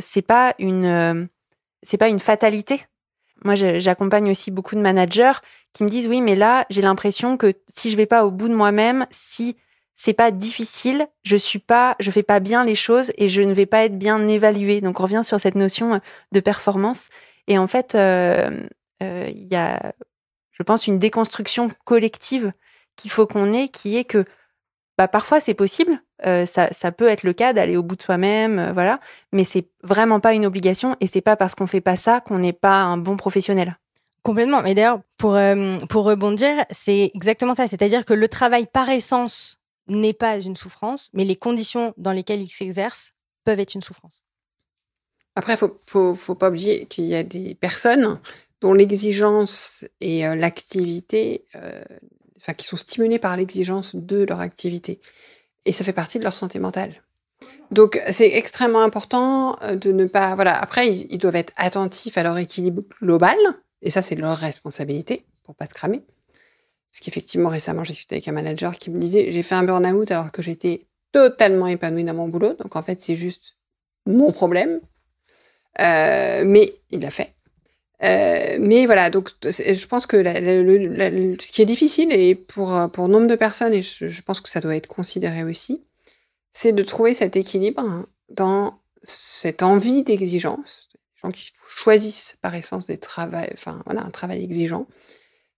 [0.00, 1.28] c'est pas une
[1.82, 2.82] c'est pas une fatalité.
[3.44, 5.32] Moi, j'accompagne aussi beaucoup de managers
[5.72, 8.48] qui me disent oui, mais là, j'ai l'impression que si je vais pas au bout
[8.48, 9.56] de moi-même, si
[9.94, 13.52] c'est pas difficile, je suis pas, je fais pas bien les choses et je ne
[13.52, 14.80] vais pas être bien évaluée.
[14.80, 16.00] Donc on revient sur cette notion
[16.32, 17.08] de performance.
[17.46, 18.50] Et en fait, euh,
[19.00, 19.92] il y a,
[20.52, 22.52] je pense, une déconstruction collective
[22.96, 24.24] qu'il faut qu'on ait, qui est que
[24.98, 28.72] bah, parfois c'est possible, ça, ça, peut être le cas d'aller au bout de soi-même,
[28.72, 29.00] voilà,
[29.32, 32.38] mais c'est vraiment pas une obligation et c'est pas parce qu'on fait pas ça qu'on
[32.38, 33.76] n'est pas un bon professionnel.
[34.26, 34.60] Complètement.
[34.60, 35.38] Mais d'ailleurs, pour,
[35.88, 37.68] pour rebondir, c'est exactement ça.
[37.68, 42.42] C'est-à-dire que le travail par essence n'est pas une souffrance, mais les conditions dans lesquelles
[42.42, 43.12] il s'exerce
[43.44, 44.24] peuvent être une souffrance.
[45.36, 48.18] Après, il faut, faut, faut, pas oublier qu'il y a des personnes
[48.60, 51.44] dont l'exigence et l'activité
[52.40, 55.00] enfin, qui sont stimulés par l'exigence de leur activité.
[55.64, 57.02] Et ça fait partie de leur santé mentale.
[57.70, 60.34] Donc, c'est extrêmement important euh, de ne pas.
[60.34, 60.52] Voilà.
[60.52, 63.36] Après, ils, doivent être attentifs à leur équilibre global.
[63.82, 66.02] Et ça, c'est leur responsabilité pour pas se cramer.
[66.90, 70.10] Parce qu'effectivement, récemment, j'ai discuté avec un manager qui me disait J'ai fait un burn-out
[70.10, 72.54] alors que j'étais totalement épanouie dans mon boulot.
[72.54, 73.56] Donc, en fait, c'est juste
[74.06, 74.80] mon problème.
[75.80, 77.34] Euh, mais il l'a fait.
[78.02, 83.26] Euh, mais voilà, donc je pense que ce qui est difficile et pour, pour nombre
[83.26, 85.82] de personnes, et je, pense que ça doit être considéré aussi,
[86.52, 92.54] c'est de trouver cet équilibre hein, dans cette envie d'exigence, les gens qui choisissent par
[92.54, 94.86] essence des travail, enfin voilà, un travail exigeant,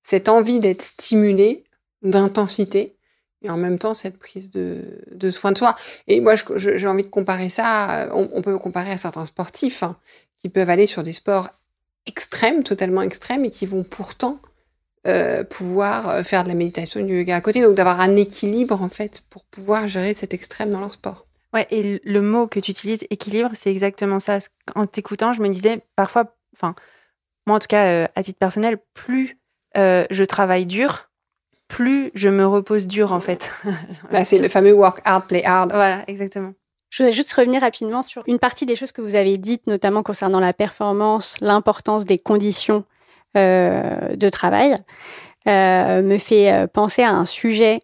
[0.02, 1.64] cette envie d'être stimulé,
[2.02, 2.96] d'intensité,
[3.42, 5.76] et en même temps cette prise de, de soin de soi.
[6.06, 9.96] Et moi, j'ai envie de comparer ça, on, on, peut comparer à certains sportifs hein,
[10.40, 11.48] qui peuvent aller sur des sports
[12.08, 14.40] extrêmes, totalement extrêmes, et qui vont pourtant
[15.06, 17.62] euh, pouvoir euh, faire de la méditation, du yoga à côté.
[17.62, 21.26] Donc d'avoir un équilibre, en fait, pour pouvoir gérer cet extrême dans leur sport.
[21.54, 24.38] Ouais, et le mot que tu utilises, équilibre, c'est exactement ça.
[24.74, 26.74] En t'écoutant, je me disais parfois, enfin,
[27.46, 29.38] moi en tout cas, euh, à titre personnel, plus
[29.76, 31.08] je travaille dur,
[31.68, 33.52] plus je me repose dur en fait.
[34.10, 35.70] Bah, c'est le fameux work hard, play hard.
[35.72, 36.52] Voilà, exactement.
[36.90, 40.02] Je voudrais juste revenir rapidement sur une partie des choses que vous avez dites, notamment
[40.02, 42.84] concernant la performance, l'importance des conditions
[43.36, 44.74] euh, de travail,
[45.46, 47.80] euh, me fait euh, penser à un sujet,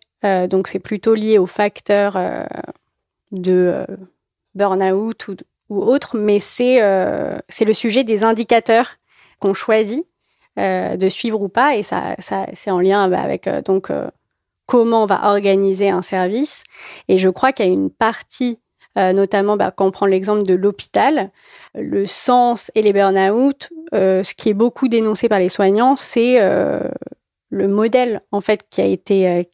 [0.49, 2.17] donc c'est plutôt lié aux facteurs
[3.31, 3.87] de
[4.55, 5.37] burn-out ou,
[5.69, 8.97] ou, autre, mais c'est le sujet des indicateurs
[9.39, 10.03] qu'on choisit
[10.57, 13.91] de suivre ou pas, et ça, ça c'est en lien bah, avec donc
[14.65, 16.65] comment on va organiser un service.
[17.09, 18.61] Et je crois qu'il y a une partie
[18.97, 21.31] euh, notamment bah, quand on prend l'exemple de l'hôpital,
[21.75, 26.41] le sens et les burn-out, euh, ce qui est beaucoup dénoncé par les soignants, c'est
[26.41, 26.81] euh,
[27.51, 29.49] le modèle en fait qui a été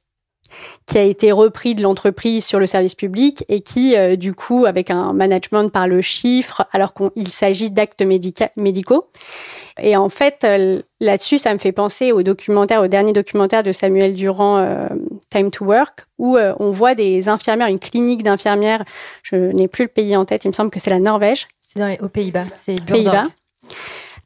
[0.84, 4.90] qui a été repris de l'entreprise sur le service public et qui, du coup, avec
[4.90, 8.02] un management par le chiffre, alors qu'il s'agit d'actes
[8.56, 9.12] médicaux.
[9.80, 10.44] Et en fait,
[10.98, 14.88] là-dessus, ça me fait penser au documentaire, au dernier documentaire de Samuel Durand,
[15.30, 18.84] Time to Work, où euh, on voit des infirmières, une clinique d'infirmières,
[19.22, 21.46] je n'ai plus le pays en tête, il me semble que c'est la Norvège.
[21.60, 23.24] C'est dans les, aux Pays-Bas, c'est Pays-Bas.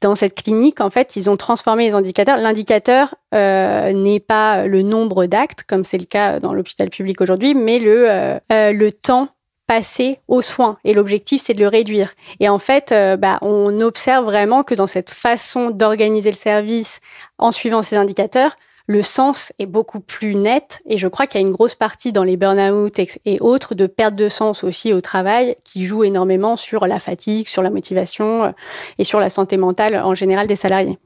[0.00, 2.36] Dans cette clinique, en fait, ils ont transformé les indicateurs.
[2.36, 7.54] L'indicateur euh, n'est pas le nombre d'actes, comme c'est le cas dans l'hôpital public aujourd'hui,
[7.54, 9.28] mais le, euh, le temps
[9.66, 10.78] passé aux soins.
[10.84, 12.12] Et l'objectif, c'est de le réduire.
[12.38, 17.00] Et en fait, bah, on observe vraiment que dans cette façon d'organiser le service
[17.38, 18.56] en suivant ces indicateurs,
[18.86, 22.12] le sens est beaucoup plus net et je crois qu'il y a une grosse partie
[22.12, 26.56] dans les burn-out et autres de perte de sens aussi au travail qui joue énormément
[26.56, 28.50] sur la fatigue, sur la motivation euh,
[28.98, 30.98] et sur la santé mentale en général des salariés.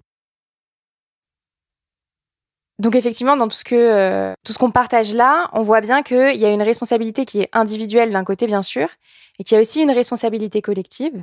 [2.81, 6.03] Donc effectivement, dans tout ce que euh, tout ce qu'on partage là, on voit bien
[6.03, 8.88] qu'il y a une responsabilité qui est individuelle d'un côté bien sûr,
[9.38, 11.23] et qu'il y a aussi une responsabilité collective.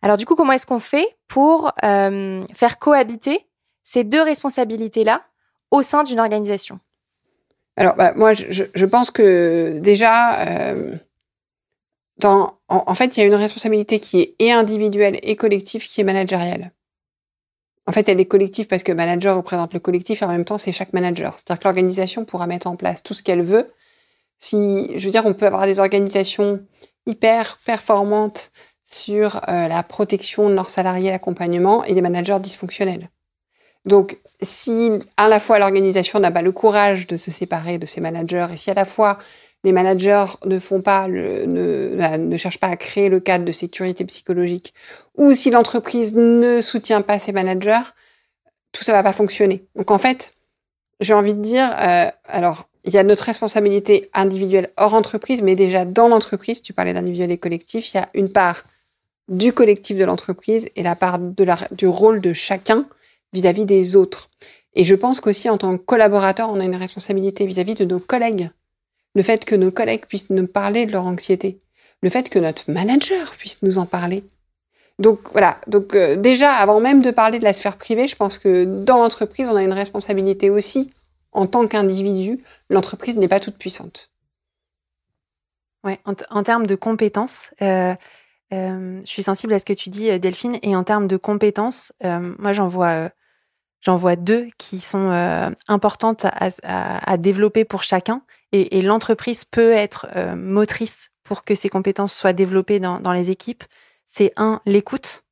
[0.00, 3.46] Alors du coup, comment est-ce qu'on fait pour euh, faire cohabiter
[3.84, 5.22] ces deux responsabilités là
[5.72, 6.78] au sein d'une organisation
[7.76, 10.96] Alors, bah, moi, je, pense que déjà, euh,
[12.22, 16.04] en, fait, il y a une responsabilité qui est et individuelle et collective qui est
[16.04, 16.70] managériale.
[17.86, 20.58] En fait, elle est collective parce que manager représente le collectif et en même temps,
[20.58, 21.34] c'est chaque manager.
[21.34, 23.66] C'est-à-dire que l'organisation pourra mettre en place tout ce qu'elle veut.
[24.38, 26.64] Si, je veux dire, on peut avoir des organisations
[27.06, 28.52] hyper performantes
[28.84, 33.08] sur euh, la protection de leurs salariés, l'accompagnement, et des managers dysfonctionnels.
[33.84, 38.00] Donc, si à la fois l'organisation n'a pas le courage de se séparer de ses
[38.00, 39.18] managers et si à la fois
[39.64, 41.46] les managers ne font pas ne,
[42.16, 44.74] ne cherchent pas à créer le cadre de sécurité psychologique
[45.16, 47.82] ou si l'entreprise ne soutient pas ses managers,
[48.72, 49.64] tout ça va pas fonctionner.
[49.76, 50.34] Donc en fait,
[51.00, 55.54] j'ai envie de dire, euh, alors il y a notre responsabilité individuelle hors entreprise, mais
[55.54, 58.64] déjà dans l'entreprise, tu parlais d'individuel et collectif, il y a une part
[59.28, 62.86] du collectif de l'entreprise et la part du rôle de chacun
[63.32, 64.28] vis-à-vis des autres.
[64.74, 67.98] Et je pense qu'aussi en tant que collaborateur, on a une responsabilité vis-à-vis de nos
[67.98, 68.50] collègues.
[69.14, 71.58] Le fait que nos collègues puissent nous parler de leur anxiété.
[72.02, 74.24] Le fait que notre manager puisse nous en parler.
[74.98, 78.38] Donc voilà, donc euh, déjà avant même de parler de la sphère privée, je pense
[78.38, 80.90] que dans l'entreprise, on a une responsabilité aussi
[81.32, 82.42] en tant qu'individu.
[82.70, 84.10] L'entreprise n'est pas toute puissante.
[85.84, 87.94] Ouais, en, termes de compétences, euh,
[88.52, 90.58] euh, je suis sensible à ce que tu dis, Delphine.
[90.62, 93.10] Et en termes de compétences, moi j'en vois,
[93.82, 95.10] j'en vois deux qui sont
[95.68, 96.26] importantes
[96.62, 98.22] à, développer pour chacun.
[98.52, 103.30] Et, et l'entreprise peut être motrice pour que ces compétences soient développées dans, dans les
[103.30, 103.64] équipes
[104.12, 105.24] c'est un, l'écoute,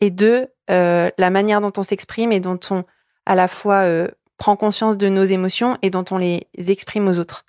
[0.00, 2.84] et deux, euh, la manière dont on s'exprime et dont on,
[3.24, 7.18] à la fois, euh, prend conscience de nos émotions et dont on les exprime aux
[7.18, 7.44] autres.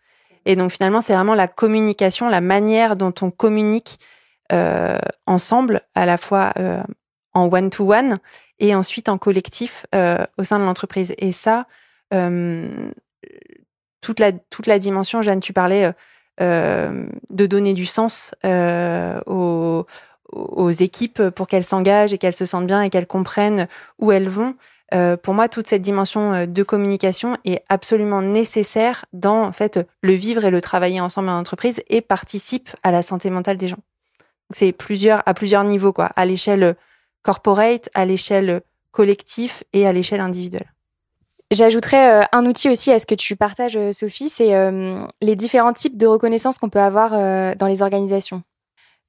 [0.45, 3.99] Et donc finalement, c'est vraiment la communication, la manière dont on communique
[4.51, 6.53] euh, ensemble, à la fois
[7.33, 8.17] en one-to-one
[8.59, 11.13] et ensuite en collectif au sein de l'entreprise.
[11.17, 11.67] Et ça,
[14.01, 15.93] toute, la, toute la dimension, Jeanne, tu parlais
[16.41, 19.85] euh, de donner du sens euh, aux,
[20.31, 23.67] aux, équipes pour qu'elles s'engagent et qu'elles se sentent bien et qu'elles comprennent
[23.99, 24.55] où elles vont.
[24.95, 30.13] Euh, pour moi, toute cette dimension de communication est absolument nécessaire dans en fait le
[30.13, 33.83] vivre et le travailler ensemble en entreprise et participe à la santé mentale des gens.
[34.49, 36.75] C'est plusieurs à plusieurs niveaux quoi, à l'échelle
[37.23, 40.73] corporate, à l'échelle collectif et à l'échelle individuelle.
[41.53, 45.35] J'ajouterais euh, un outil aussi à ce que tu partages, euh, Sophie, c'est euh, les
[45.35, 47.11] différents types de reconnaissance qu'on peut avoir
[47.55, 48.41] dans les organisations.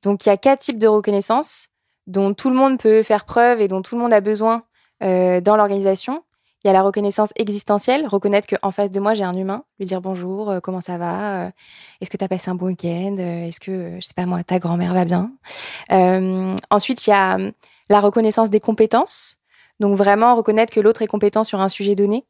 [0.03, 1.69] Donc, il y a quatre types de reconnaissance
[2.07, 4.65] dont tout le monde peut faire preuve et dont tout le monde a besoin
[5.01, 6.23] dans l'organisation.
[6.63, 9.87] Il y a la reconnaissance existentielle, reconnaître qu'en face de moi, j'ai un humain, lui
[9.87, 11.51] dire bonjour, comment ça va,
[12.01, 14.59] est-ce que tu as passé un bon week-end, est-ce que, je sais pas moi, ta
[14.59, 15.31] grand-mère va bien.
[16.71, 17.39] ensuite, il y a
[17.91, 19.39] la reconnaissance des compétences,
[19.81, 22.27] donc vraiment reconnaître que l'autre est compétent sur un sujet donné.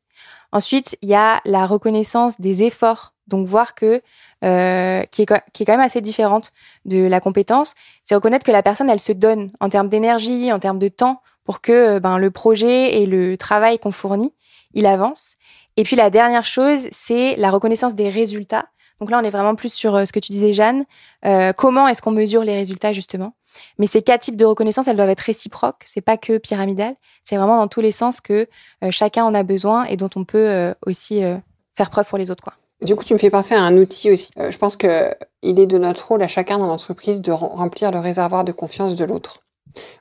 [0.52, 3.12] Ensuite, il y a la reconnaissance des efforts.
[3.26, 4.02] Donc voir que
[4.44, 6.52] euh, qui, est, qui est quand même assez différente
[6.84, 10.58] de la compétence, c'est reconnaître que la personne elle se donne en termes d'énergie, en
[10.58, 14.34] termes de temps pour que ben, le projet et le travail qu'on fournit,
[14.74, 15.36] il avance.
[15.76, 18.66] Et puis la dernière chose, c'est la reconnaissance des résultats.
[19.00, 20.84] Donc là, on est vraiment plus sur euh, ce que tu disais, Jeanne.
[21.24, 23.34] Euh, comment est-ce qu'on mesure les résultats justement?
[23.78, 25.82] Mais ces quatre types de reconnaissance, elles doivent être réciproques.
[25.84, 26.94] C'est pas que pyramidal.
[27.22, 28.46] C'est vraiment dans tous les sens que
[28.82, 31.36] euh, chacun en a besoin et dont on peut euh, aussi euh,
[31.76, 32.54] faire preuve pour les autres, quoi.
[32.82, 34.30] Du coup, tu me fais penser à un outil aussi.
[34.36, 37.98] je pense que il est de notre rôle à chacun dans l'entreprise de remplir le
[37.98, 39.44] réservoir de confiance de l'autre.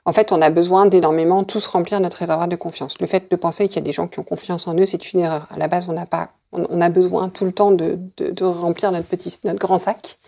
[0.04, 3.00] En fait, on a besoin d'énormément tous remplir notre réservoir de confiance.
[3.00, 5.12] Le fait de penser qu'il y a des gens qui ont confiance en eux, c'est
[5.12, 5.46] une erreur.
[5.50, 8.44] À la base, on n'a pas, on, a besoin tout le temps de, de, de,
[8.44, 10.18] remplir notre petit, notre grand sac.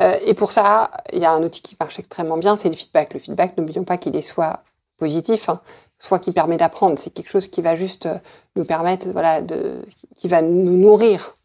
[0.00, 2.74] Euh, et pour ça, il y a un outil qui marche extrêmement bien, c'est le
[2.74, 3.14] feedback.
[3.14, 4.62] Le feedback, n'oublions pas qu'il est soit
[4.96, 5.60] positif, hein,
[5.98, 6.98] soit qui permet d'apprendre.
[6.98, 8.18] C'est quelque chose qui va juste euh,
[8.56, 9.82] nous permettre, voilà, de,
[10.16, 11.36] qui va nous nourrir.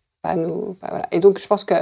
[1.12, 1.76] Et donc, je pense que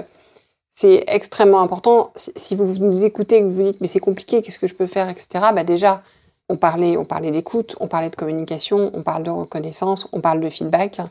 [0.71, 2.11] c'est extrêmement important.
[2.15, 4.85] Si vous nous écoutez, que vous vous dites, mais c'est compliqué, qu'est-ce que je peux
[4.85, 5.45] faire, etc.
[5.55, 6.03] Bah déjà,
[6.49, 10.39] on parlait, on parlait d'écoute, on parlait de communication, on parle de reconnaissance, on parle
[10.39, 11.01] de feedback.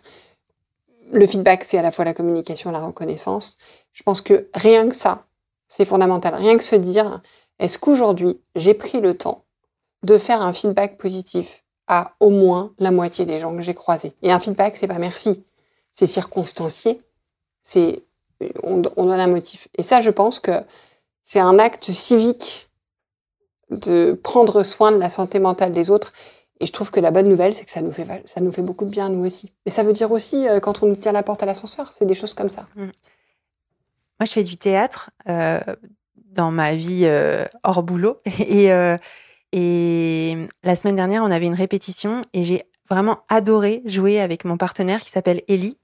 [1.13, 3.59] Le feedback, c'est à la fois la communication et la reconnaissance.
[3.93, 5.25] Je pense que rien que ça,
[5.69, 6.35] c'est fondamental.
[6.35, 7.21] Rien que se dire,
[7.59, 9.45] est-ce qu'aujourd'hui, j'ai pris le temps
[10.03, 14.15] de faire un feedback positif à au moins la moitié des gens que j'ai croisés?
[14.23, 15.45] Et un feedback, c'est pas merci.
[15.93, 17.01] C'est circonstancié.
[17.63, 18.03] C'est,
[18.63, 19.69] on, donne un motif.
[19.77, 20.63] Et ça, je pense que
[21.25, 22.69] c'est un acte civique
[23.71, 26.13] de prendre soin de la santé mentale des autres.
[26.61, 28.63] Et je trouve que la bonne nouvelle, c'est que ça nous fait, ça nous fait
[28.63, 29.53] beaucoup de bien, nous aussi.
[29.67, 32.07] Et ça veut dire aussi, euh, quand on nous tient la porte à l'ascenseur, c'est
[32.07, 32.67] des choses comme ça.
[32.77, 32.89] Mmh.
[34.19, 35.61] Moi, je fais du théâtre euh,
[36.33, 38.19] dans ma vie euh, hors boulot.
[38.49, 38.97] Et, euh,
[39.53, 44.57] et la semaine dernière, on avait une répétition et j'ai vraiment adoré jouer avec mon
[44.57, 45.79] partenaire qui s'appelle Ellie.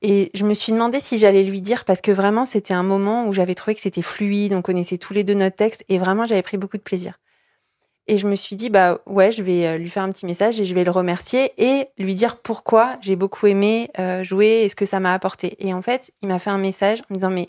[0.00, 3.26] Et je me suis demandé si j'allais lui dire parce que vraiment, c'était un moment
[3.26, 6.24] où j'avais trouvé que c'était fluide, on connaissait tous les deux notre texte et vraiment,
[6.24, 7.18] j'avais pris beaucoup de plaisir.
[8.10, 10.64] Et je me suis dit, bah ouais, je vais lui faire un petit message et
[10.64, 13.90] je vais le remercier et lui dire pourquoi j'ai beaucoup aimé
[14.22, 15.56] jouer et ce que ça m'a apporté.
[15.60, 17.46] Et en fait, il m'a fait un message en me disant, mais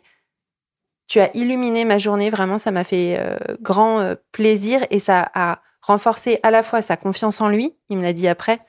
[1.08, 3.20] tu as illuminé ma journée, vraiment, ça m'a fait
[3.62, 8.04] grand plaisir et ça a renforcé à la fois sa confiance en lui, il me
[8.04, 8.60] l'a dit après,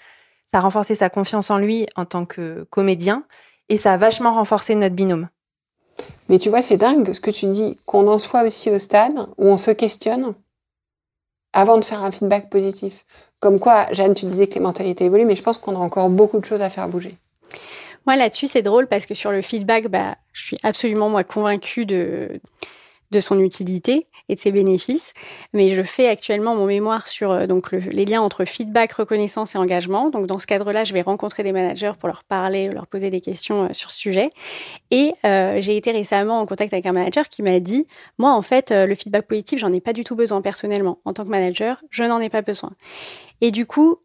[0.53, 3.25] ça a renforcé sa confiance en lui en tant que comédien
[3.69, 5.29] et ça a vachement renforcé notre binôme.
[6.29, 9.27] Mais tu vois, c'est dingue ce que tu dis, qu'on en soit aussi au stade
[9.37, 10.35] où on se questionne
[11.53, 13.05] avant de faire un feedback positif.
[13.41, 16.11] Comme quoi, Jeanne, tu disais que les mentalités évoluent, mais je pense qu'on a encore
[16.11, 17.17] beaucoup de choses à faire bouger.
[18.07, 21.87] Moi, là-dessus, c'est drôle parce que sur le feedback, bah, je suis absolument moi convaincue
[21.87, 22.41] de,
[23.11, 24.07] de son utilité.
[24.31, 25.13] Et de ses bénéfices.
[25.53, 29.59] Mais je fais actuellement mon mémoire sur euh, donc les liens entre feedback, reconnaissance et
[29.59, 30.09] engagement.
[30.11, 33.21] Donc dans ce cadre-là, je vais rencontrer des managers pour leur parler, leur poser des
[33.21, 34.31] questions euh, sur ce sujet.
[34.91, 37.87] Et euh, j'ai été récemment en contact avec un manager qui m'a dit,
[38.19, 40.99] moi en fait, le feedback positif, j'en ai pas du tout besoin personnellement.
[41.05, 42.71] En tant que manager, je n'en ai pas besoin.
[43.41, 43.99] Et du coup,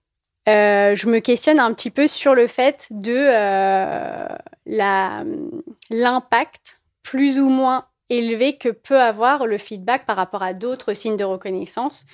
[0.48, 3.30] je me questionne un petit peu sur le fait de
[5.90, 11.18] l'impact plus ou moins élevé que peut avoir le feedback par rapport à d'autres signes
[11.18, 12.06] de reconnaissance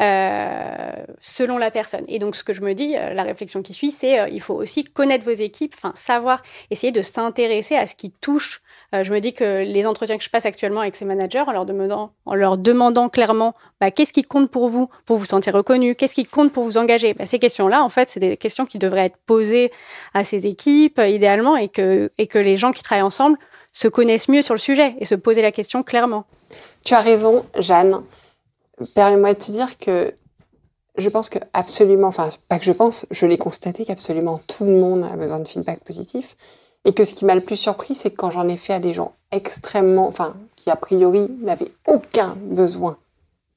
[0.00, 0.90] euh,
[1.20, 2.04] selon la personne.
[2.08, 4.40] Et donc, ce que je me dis, euh, la réflexion qui suit, c'est euh, il
[4.40, 8.60] faut aussi connaître vos équipes, enfin savoir, essayer de s'intéresser à ce qui touche.
[8.92, 11.64] je me dis que les entretiens que je passe actuellement avec ces managers, en leur
[11.64, 15.94] demandant, en leur demandant clairement, bah, qu'est-ce qui compte pour vous, pour vous sentir reconnu,
[15.94, 18.78] qu'est-ce qui compte pour vous engager, bah, ces questions-là, en fait, c'est des questions qui
[18.78, 19.70] devraient être posées
[20.14, 23.38] à ces équipes idéalement, et que et que les gens qui travaillent ensemble
[23.76, 26.24] se connaissent mieux sur le sujet et se poser la question clairement.
[26.82, 28.02] Tu as raison, Jeanne.
[28.94, 30.14] Permets-moi de te dire que
[30.96, 34.72] je pense que absolument, enfin pas que je pense, je l'ai constaté qu'absolument tout le
[34.72, 36.38] monde a besoin de feedback positif.
[36.86, 38.78] Et que ce qui m'a le plus surpris, c'est que quand j'en ai fait à
[38.78, 42.96] des gens extrêmement, enfin, qui a priori n'avaient aucun besoin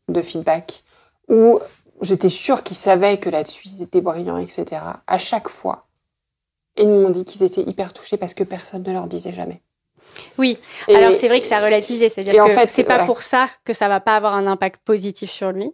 [0.10, 0.84] de feedback,
[1.30, 1.60] ou
[2.02, 4.82] j'étais sûre qu'ils savaient que là-dessus ils étaient brillants, etc.
[5.08, 5.86] À chaque fois,
[6.78, 9.62] ils m'ont dit qu'ils étaient hyper touchés parce que personne ne leur disait jamais.
[10.38, 10.58] Oui,
[10.88, 13.50] alors c'est vrai que c'est à relativiser, c'est-à-dire que en fait, c'est pas pour ça
[13.66, 15.72] que ça va pas avoir un impact positif sur lui,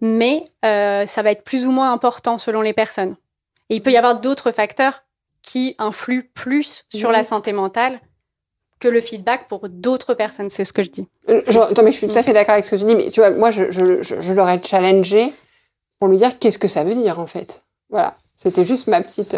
[0.00, 3.16] mais euh, ça va être plus ou moins important selon les personnes.
[3.70, 5.04] Et il peut y avoir d'autres facteurs
[5.42, 8.00] qui influent plus sur la santé mentale
[8.80, 11.08] que le feedback pour d'autres personnes, c'est ce que je dis.
[11.30, 11.42] Euh,
[11.82, 13.30] mais je suis tout à fait d'accord avec ce que tu dis, mais tu vois,
[13.30, 15.32] moi, je, je, je l'aurais challengé
[15.98, 17.62] pour lui dire qu'est-ce que ça veut dire, en fait.
[17.88, 19.36] Voilà, c'était juste ma petite...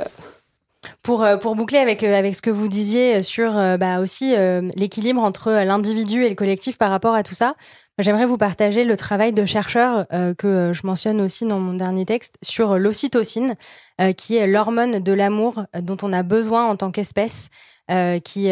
[1.09, 4.35] Euh, pour, boucler avec, euh, avec ce que vous disiez sur euh, bah, aussi
[4.75, 7.53] l'équilibre entre l'individu et le collectif par rapport à tout ça,
[7.99, 10.07] j'aimerais vous partager le travail de chercheurs
[10.39, 13.55] que je mentionne aussi dans mon dernier texte sur l'ocytocine,
[14.17, 17.49] qui est l'hormone de l'amour dont on a besoin en tant qu'espèce.
[18.25, 18.51] qui,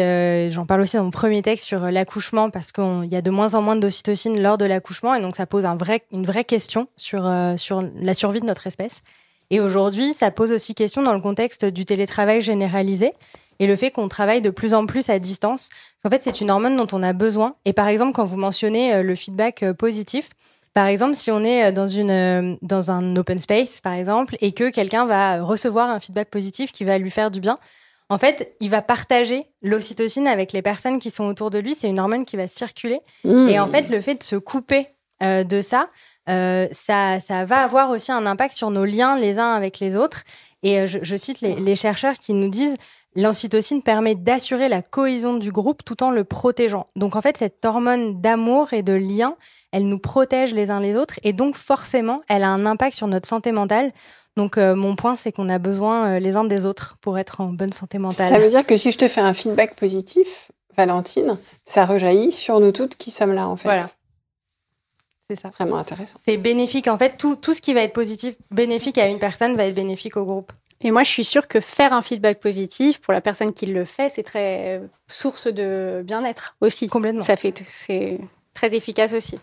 [0.51, 3.53] j'en parle aussi dans mon premier texte sur l'accouchement parce qu'il y a de moins
[3.53, 5.65] en moins d'ocytocine lors de l'accouchement et donc ça pose
[6.11, 9.01] une vraie question sur, sur la survie de notre espèce.
[9.51, 13.11] Et aujourd'hui, ça pose aussi question dans le contexte du télétravail généralisé
[13.59, 15.69] et le fait qu'on travaille de plus en plus à distance.
[16.03, 17.55] En fait, c'est une hormone dont on a besoin.
[17.65, 20.31] Et par exemple, quand vous mentionnez euh, le feedback euh, positif,
[20.73, 24.51] par exemple, si on est euh, dans, une, dans un open space, par exemple, et
[24.51, 27.57] que quelqu'un va recevoir un feedback positif qui va lui faire du bien,
[28.09, 31.73] en fait, il va partager l'ocytocine avec les personnes qui sont autour de lui.
[31.73, 32.99] C'est une hormone qui va circuler.
[33.23, 33.49] Mmh.
[33.49, 34.89] Et en fait, le fait de se couper
[35.21, 35.89] de ça,
[36.29, 39.95] euh, ça, ça va avoir aussi un impact sur nos liens les uns avec les
[39.95, 40.23] autres.
[40.63, 42.75] Et euh, je, cite les, chercheurs qui nous disent
[43.15, 46.87] l'ocytocine permet d'assurer la cohésion du groupe tout en le protégeant.
[46.95, 49.35] Donc en fait, cette hormone d'amour et de lien,
[49.71, 53.07] elle nous protège les uns les autres et donc forcément, elle a un impact sur
[53.07, 53.93] notre santé mentale.
[54.35, 57.53] Donc euh, mon point, c'est qu'on a besoin les uns des autres pour être en
[57.53, 58.29] bonne santé mentale.
[58.29, 62.59] Ça veut dire que si je te fais un feedback positif, Valentine, ça rejaillit sur
[62.59, 63.69] nous toutes qui sommes là en fait.
[63.69, 63.87] Voilà.
[65.29, 65.49] C'est ça.
[65.49, 66.19] Vraiment intéressant.
[66.23, 66.87] C'est bénéfique.
[66.87, 69.75] En fait, tout, tout ce qui va être positif, bénéfique à une personne, va être
[69.75, 70.51] bénéfique au groupe.
[70.81, 73.85] Et moi, je suis sûre que faire un feedback positif pour la personne qui le
[73.85, 76.87] fait, c'est très euh, source de bien-être aussi.
[76.87, 77.23] Complètement.
[77.23, 78.19] Ça fait, c'est
[78.53, 79.39] très efficace aussi.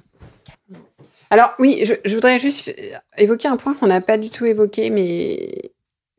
[1.30, 2.74] Alors oui, je, voudrais juste
[3.16, 5.72] évoquer un point qu'on n'a pas du tout évoqué, mais,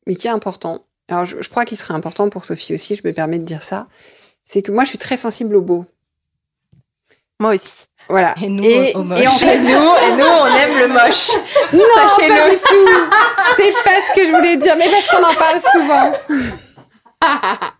[0.07, 0.85] mais qui est important.
[1.07, 3.61] Alors je, je crois qu'il serait important pour Sophie aussi, je me permets de dire
[3.61, 3.87] ça.
[4.45, 5.85] C'est que moi, je suis très sensible au beau.
[7.39, 7.87] Moi aussi.
[8.09, 8.33] Voilà.
[8.41, 11.29] Et nous, et, en fait, nous, et nous, on aime le moche.
[11.71, 12.57] Non, Sachez-le.
[12.57, 12.89] tout.
[13.57, 16.11] C'est pas ce que je voulais dire, mais parce qu'on en parle souvent.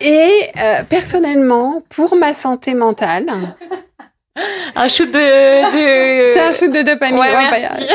[0.00, 3.26] et euh, personnellement, pour ma santé mentale.
[4.74, 5.18] Un shoot de.
[5.18, 6.32] de...
[6.32, 7.18] C'est un shoot de dopamine.
[7.18, 7.86] Ouais, merci.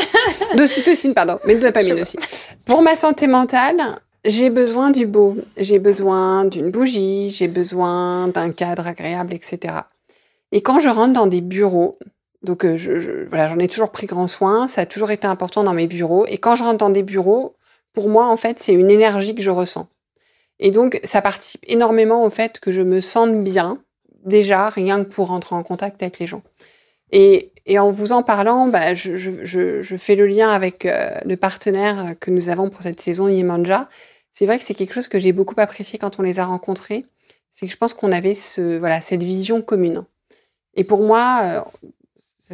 [0.56, 2.18] D'ocytocine, pardon, mais de dopamine aussi.
[2.66, 5.36] Pour ma santé mentale, j'ai besoin du beau.
[5.58, 9.74] J'ai besoin d'une bougie, j'ai besoin d'un cadre agréable, etc.
[10.52, 11.98] Et quand je rentre dans des bureaux,
[12.44, 15.74] donc euh, voilà, j'en ai toujours pris grand soin, ça a toujours été important dans
[15.74, 16.26] mes bureaux.
[16.28, 17.56] Et quand je rentre dans des bureaux,
[17.94, 19.88] pour moi, en fait, c'est une énergie que je ressens.
[20.60, 23.80] Et donc, ça participe énormément au fait que je me sente bien,
[24.24, 26.44] déjà, rien que pour rentrer en contact avec les gens.
[27.12, 32.32] Et, en vous en parlant, bah, je, fais le lien avec euh, le partenaire que
[32.32, 33.90] nous avons pour cette saison, Yemanja.
[34.32, 37.06] C'est vrai que c'est quelque chose que j'ai beaucoup apprécié quand on les a rencontrés.
[37.52, 38.36] C'est que je pense qu'on avait
[38.80, 40.06] voilà, cette vision commune.
[40.78, 41.62] Et pour moi, euh,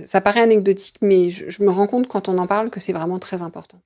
[0.05, 3.19] ça paraît anecdotique, mais je, me rends compte quand on en parle que c'est vraiment
[3.19, 3.80] très important.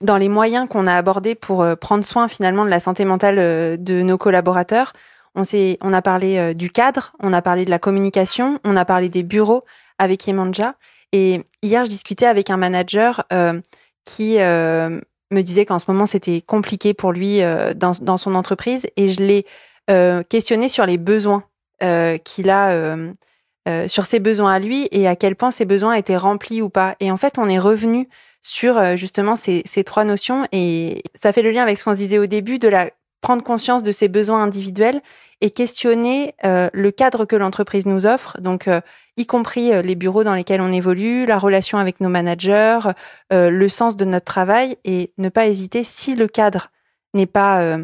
[0.00, 3.38] Dans les moyens qu'on a abordés pour euh, prendre soin finalement de la santé mentale
[3.40, 4.92] euh, de nos collaborateurs,
[5.34, 5.42] On,
[5.82, 9.24] on a parlé du cadre, on a parlé de la communication, on a parlé des
[9.24, 9.62] bureaux
[9.98, 10.74] avec Yemanja.
[11.12, 13.24] Et hier, je discutais avec un manager
[14.04, 17.40] qui me disait qu'en ce moment, c'était compliqué pour lui
[17.76, 18.88] dans, dans, son entreprise.
[18.96, 19.46] Et je l'ai
[20.28, 21.44] questionné sur les besoins
[22.24, 22.96] qu'il a
[23.68, 26.70] euh, sur ses besoins à lui et à quel point ses besoins étaient remplis ou
[26.70, 26.96] pas.
[27.00, 28.08] Et en fait, on est revenu
[28.40, 31.98] sur euh, justement ces, trois notions et ça fait le lien avec ce qu'on se
[31.98, 32.90] disait au début de la
[33.20, 35.02] prendre conscience de ses besoins individuels
[35.42, 38.70] et questionner euh, le cadre que l'entreprise nous offre, donc
[39.16, 42.78] y compris les bureaux dans lesquels on évolue, la relation avec nos managers,
[43.32, 46.70] le sens de notre travail et ne pas hésiter si le cadre
[47.12, 47.76] n'est pas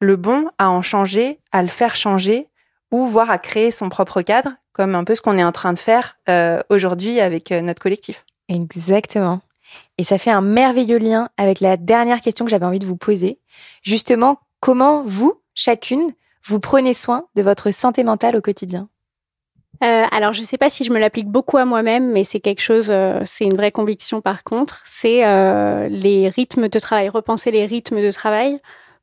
[0.00, 2.46] le bon à en changer, à le faire changer
[2.90, 5.72] ou voire à créer son propre cadre comme un peu ce qu'on est en train
[5.72, 8.24] de faire euh, aujourd'hui avec euh, notre collectif.
[8.48, 9.40] Exactement.
[9.98, 12.96] Et ça fait un merveilleux lien avec la dernière question que j'avais envie de vous
[12.96, 13.38] poser.
[13.82, 16.10] Justement, comment vous, chacune,
[16.44, 18.88] vous prenez soin de votre santé mentale au quotidien?
[19.82, 22.40] Euh, alors, je ne sais pas si je me l'applique beaucoup à moi-même, mais c'est
[22.40, 22.92] quelque chose,
[23.24, 25.20] c'est une vraie conviction par contre, c'est
[25.88, 28.58] les rythmes de travail, repenser les rythmes de travail,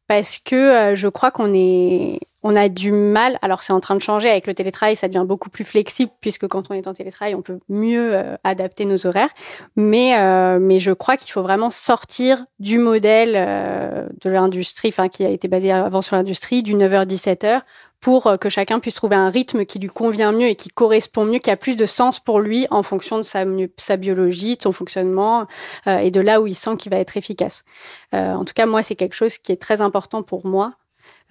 [0.07, 4.01] parce que je crois qu'on est, on a du mal, alors c'est en train de
[4.01, 7.35] changer avec le télétravail, ça devient beaucoup plus flexible puisque quand on est en télétravail,
[7.35, 9.29] on peut mieux euh, adapter nos horaires.
[9.75, 15.09] Mais, euh, mais je crois qu'il faut vraiment sortir du modèle euh, de l'industrie, enfin
[15.09, 17.61] qui a été basé avant sur l'industrie, du 9h-17h,
[17.99, 21.39] pour que chacun puisse trouver un rythme qui lui convient mieux et qui correspond mieux,
[21.39, 23.43] qui a plus de sens pour lui en fonction de sa,
[23.75, 25.47] sa biologie, de son fonctionnement
[25.85, 27.65] et de là où il sent qu'il va être efficace.
[28.13, 30.75] en tout cas, moi, c'est quelque chose qui est très important pour moi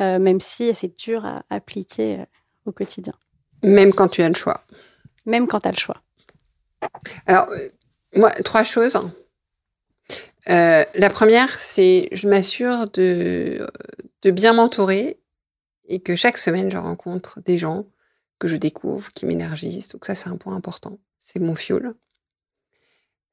[0.01, 2.25] euh, même si c'est dur à appliquer euh,
[2.67, 3.15] au quotidien.
[3.63, 4.65] Même quand tu as le choix.
[5.27, 6.03] Même quand tu as le choix.
[7.27, 7.69] Alors, euh,
[8.15, 8.99] moi, trois choses.
[10.47, 13.67] la première, c'est je m'assure de,
[14.23, 15.21] de bien m'entourer
[15.89, 17.87] et que chaque semaine, je rencontre des gens
[18.39, 19.89] que je découvre, qui m'énergisent.
[19.89, 20.99] Donc ça, c'est un point important.
[21.19, 21.95] C'est mon fuel.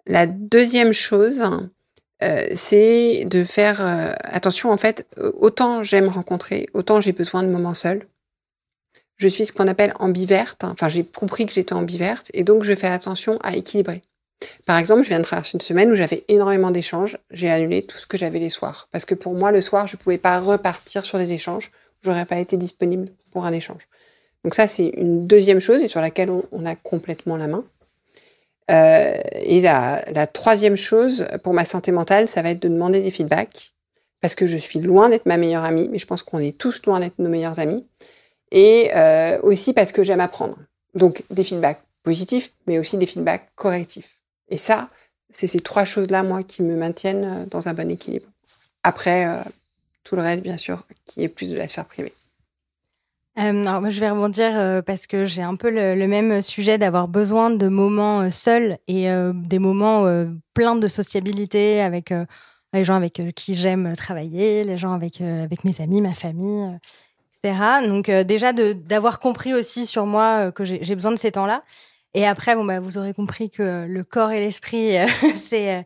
[0.08, 1.44] La deuxième chose,
[2.24, 7.44] euh, c'est de faire euh, attention, en fait, euh, autant j'aime rencontrer, autant j'ai besoin
[7.44, 8.08] de moments seuls.
[9.18, 12.74] Je suis ce qu'on appelle ambiverte, enfin j'ai compris que j'étais ambiverte, et donc je
[12.74, 14.02] fais attention à équilibrer.
[14.66, 17.98] Par exemple, je viens de traverser une semaine où j'avais énormément d'échanges, j'ai annulé tout
[17.98, 20.40] ce que j'avais les soirs, parce que pour moi, le soir, je ne pouvais pas
[20.40, 23.88] repartir sur des échanges, j'aurais pas été disponible pour un échange.
[24.44, 27.66] Donc ça, c'est une deuxième chose et sur laquelle on a complètement la main.
[28.72, 33.02] Euh, et la, la, troisième chose pour ma santé mentale, ça va être de demander
[33.02, 33.74] des feedbacks,
[34.22, 36.84] parce que je suis loin d'être ma meilleure amie, mais je pense qu'on est tous
[36.86, 37.86] loin d'être nos meilleurs amis,
[38.52, 40.58] et euh, aussi parce que j'aime apprendre.
[40.96, 44.20] Donc des feedbacks positifs, mais aussi des feedbacks correctifs.
[44.50, 44.90] Et ça,
[45.32, 48.28] c'est ces trois choses-là, moi, qui me maintiennent euh, dans un bon équilibre.
[48.84, 49.28] Après,
[50.04, 52.14] tout le reste, bien sûr, qui est plus de la sphère privée.
[53.38, 57.50] Euh, je vais rebondir euh, parce que j'ai un peu le, même sujet d'avoir besoin
[57.50, 60.06] de moments euh, seuls et des moments
[60.54, 62.14] pleins de sociabilité avec
[62.74, 66.80] les gens avec qui j'aime travailler, les gens avec, avec mes amis, ma famille,
[67.44, 67.88] etc.
[67.88, 71.64] Donc déjà d'avoir compris aussi sur moi que j'ai besoin de ces temps-là.
[72.14, 74.96] Et après, bah, vous aurez compris que le corps et l'esprit,
[75.36, 75.86] c'est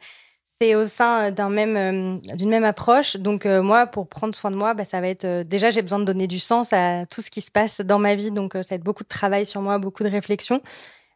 [0.61, 3.17] c'est au sein euh, d'un même, euh, d'une même approche.
[3.17, 5.99] Donc euh, moi, pour prendre soin de moi, bah, ça va être déjà j'ai besoin
[5.99, 8.31] de donner du sens à tout ce qui se passe dans ma vie.
[8.31, 10.61] Donc ça va être beaucoup de travail sur moi, beaucoup de réflexion.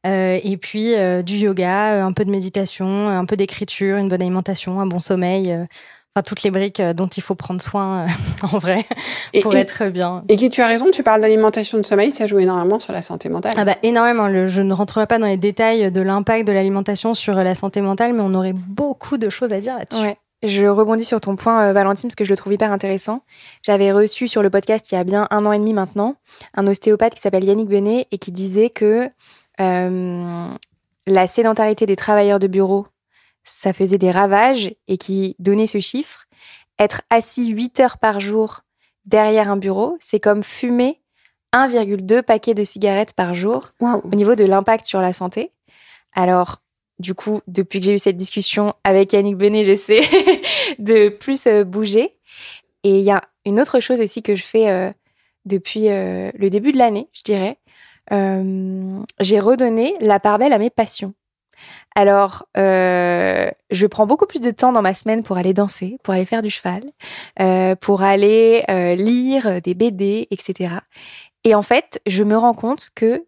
[0.06, 4.86] et puis du yoga, un peu de méditation, un peu d'écriture, une bonne alimentation, un
[4.86, 5.56] bon sommeil
[6.16, 8.08] enfin toutes les briques euh, dont il faut prendre soin euh,
[8.54, 8.86] en vrai
[9.42, 10.24] pour être bien.
[10.30, 13.02] Et qui tu as raison, tu parles d'alimentation de sommeil, ça joue énormément sur la
[13.02, 13.54] santé mentale.
[13.58, 14.28] Ah bah énormément.
[14.48, 18.14] je ne rentrerai pas dans les détails de l'impact de l'alimentation sur la santé mentale,
[18.14, 20.02] mais on aurait beaucoup de choses à dire là-dessus.
[20.02, 20.18] Ouais.
[20.44, 23.22] Je rebondis sur ton point, euh, Valentine, parce que je le trouve hyper intéressant.
[23.64, 26.16] J'avais reçu sur le podcast il y a bien un an et demi maintenant
[26.54, 29.10] un ostéopathe qui s'appelle Yannick Benet et qui disait que
[29.60, 32.88] la sédentarité des travailleurs de bureau
[33.44, 36.26] ça faisait des ravages et qui donnait ce chiffre.
[36.80, 38.62] Être assis 8 heures par jour
[39.06, 41.02] derrière un bureau, c'est comme fumer
[41.54, 45.52] 1,2 paquets de cigarettes par jour au niveau de l'impact sur la santé.
[46.14, 46.58] Alors,
[47.00, 50.02] du coup, depuis que j'ai eu cette discussion avec Yannick Benet, j'essaie
[50.80, 52.16] de plus euh, bouger.
[52.84, 54.92] Et il y a une autre chose aussi que je fais euh,
[55.46, 57.58] depuis euh, le début de l'année, je dirais.
[59.20, 61.14] j'ai redonné la part belle à mes passions.
[61.96, 66.14] Alors, euh, je prends beaucoup plus de temps dans ma semaine pour aller danser, pour
[66.14, 66.84] aller faire du cheval,
[67.40, 70.76] euh, pour aller euh, lire des BD, etc.
[71.44, 73.26] Et en fait, je me rends compte que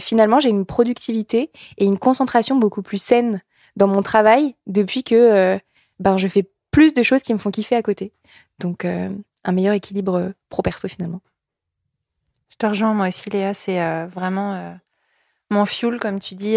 [0.00, 3.42] finalement, j'ai une productivité et une concentration beaucoup plus saine
[3.76, 5.60] dans mon travail depuis que
[5.98, 8.14] ben, je fais plus de choses qui me font kiffer à côté.
[8.58, 11.20] Donc, un meilleur équilibre pro-perso finalement.
[12.56, 13.52] te rejoins, moi aussi, Léa.
[13.52, 14.78] C'est vraiment
[15.50, 16.56] mon fuel, comme tu dis,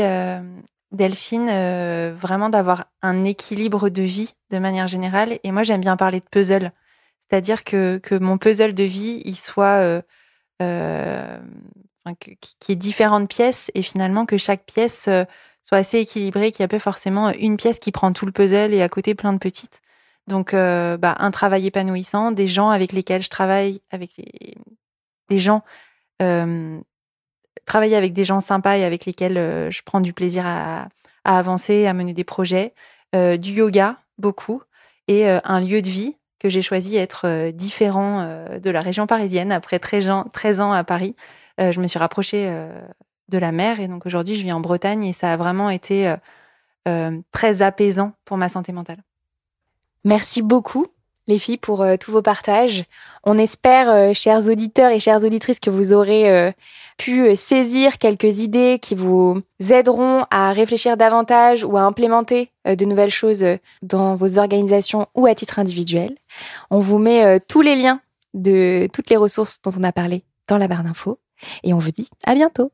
[0.94, 1.50] Delphine,
[2.14, 5.40] vraiment d'avoir un équilibre de vie de manière générale.
[5.44, 6.72] Et moi, j'aime bien parler de puzzle.
[7.28, 10.02] C'est-à-dire que, mon puzzle de vie, il soit
[10.62, 11.40] euh,
[12.60, 15.24] qui est différentes pièces et finalement que chaque pièce euh,
[15.62, 18.74] soit assez équilibrée, qu'il n'y a pas forcément une pièce qui prend tout le puzzle
[18.74, 19.82] et à côté plein de petites.
[20.28, 24.12] Donc, euh, bah, un travail épanouissant, des gens avec lesquels je travaille, avec
[25.30, 25.64] des gens,
[27.66, 29.36] travailler avec des gens sympas et avec lesquels
[29.72, 30.88] je prends du plaisir à,
[31.24, 32.74] avancer, à mener des projets,
[33.14, 34.62] du yoga beaucoup
[35.08, 39.08] et un lieu de vie que j'ai choisi être euh, différent euh, de la région
[39.08, 39.52] parisienne.
[39.52, 41.16] Après 13 ans, 13 ans à Paris,
[41.62, 42.52] euh, je me suis rapprochée
[43.30, 46.14] de la mer et donc aujourd'hui je vis en Bretagne et ça a vraiment été
[47.32, 48.98] très apaisant pour ma santé mentale.
[50.04, 50.88] Merci beaucoup
[51.28, 52.84] les filles, pour euh, tous vos partages.
[53.24, 56.52] On espère, euh, chers auditeurs et chères auditrices, que vous aurez euh,
[56.98, 63.10] pu saisir quelques idées qui vous aideront à réfléchir davantage ou à implémenter de nouvelles
[63.10, 63.44] choses
[63.82, 66.16] dans vos organisations ou à titre individuel.
[66.70, 68.00] On vous met tous les liens
[68.36, 71.18] de toutes les ressources dont on a parlé dans la barre d'infos
[71.64, 72.72] et on vous dit à bientôt.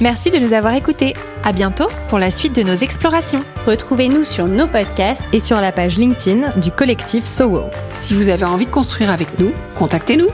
[0.00, 1.14] Merci de nous avoir écoutés.
[1.42, 3.42] À bientôt pour la suite de nos explorations.
[3.66, 7.64] Retrouvez-nous sur nos podcasts et sur la page LinkedIn du collectif SOWO.
[7.90, 10.28] Si vous avez envie de construire avec nous, contactez-nous.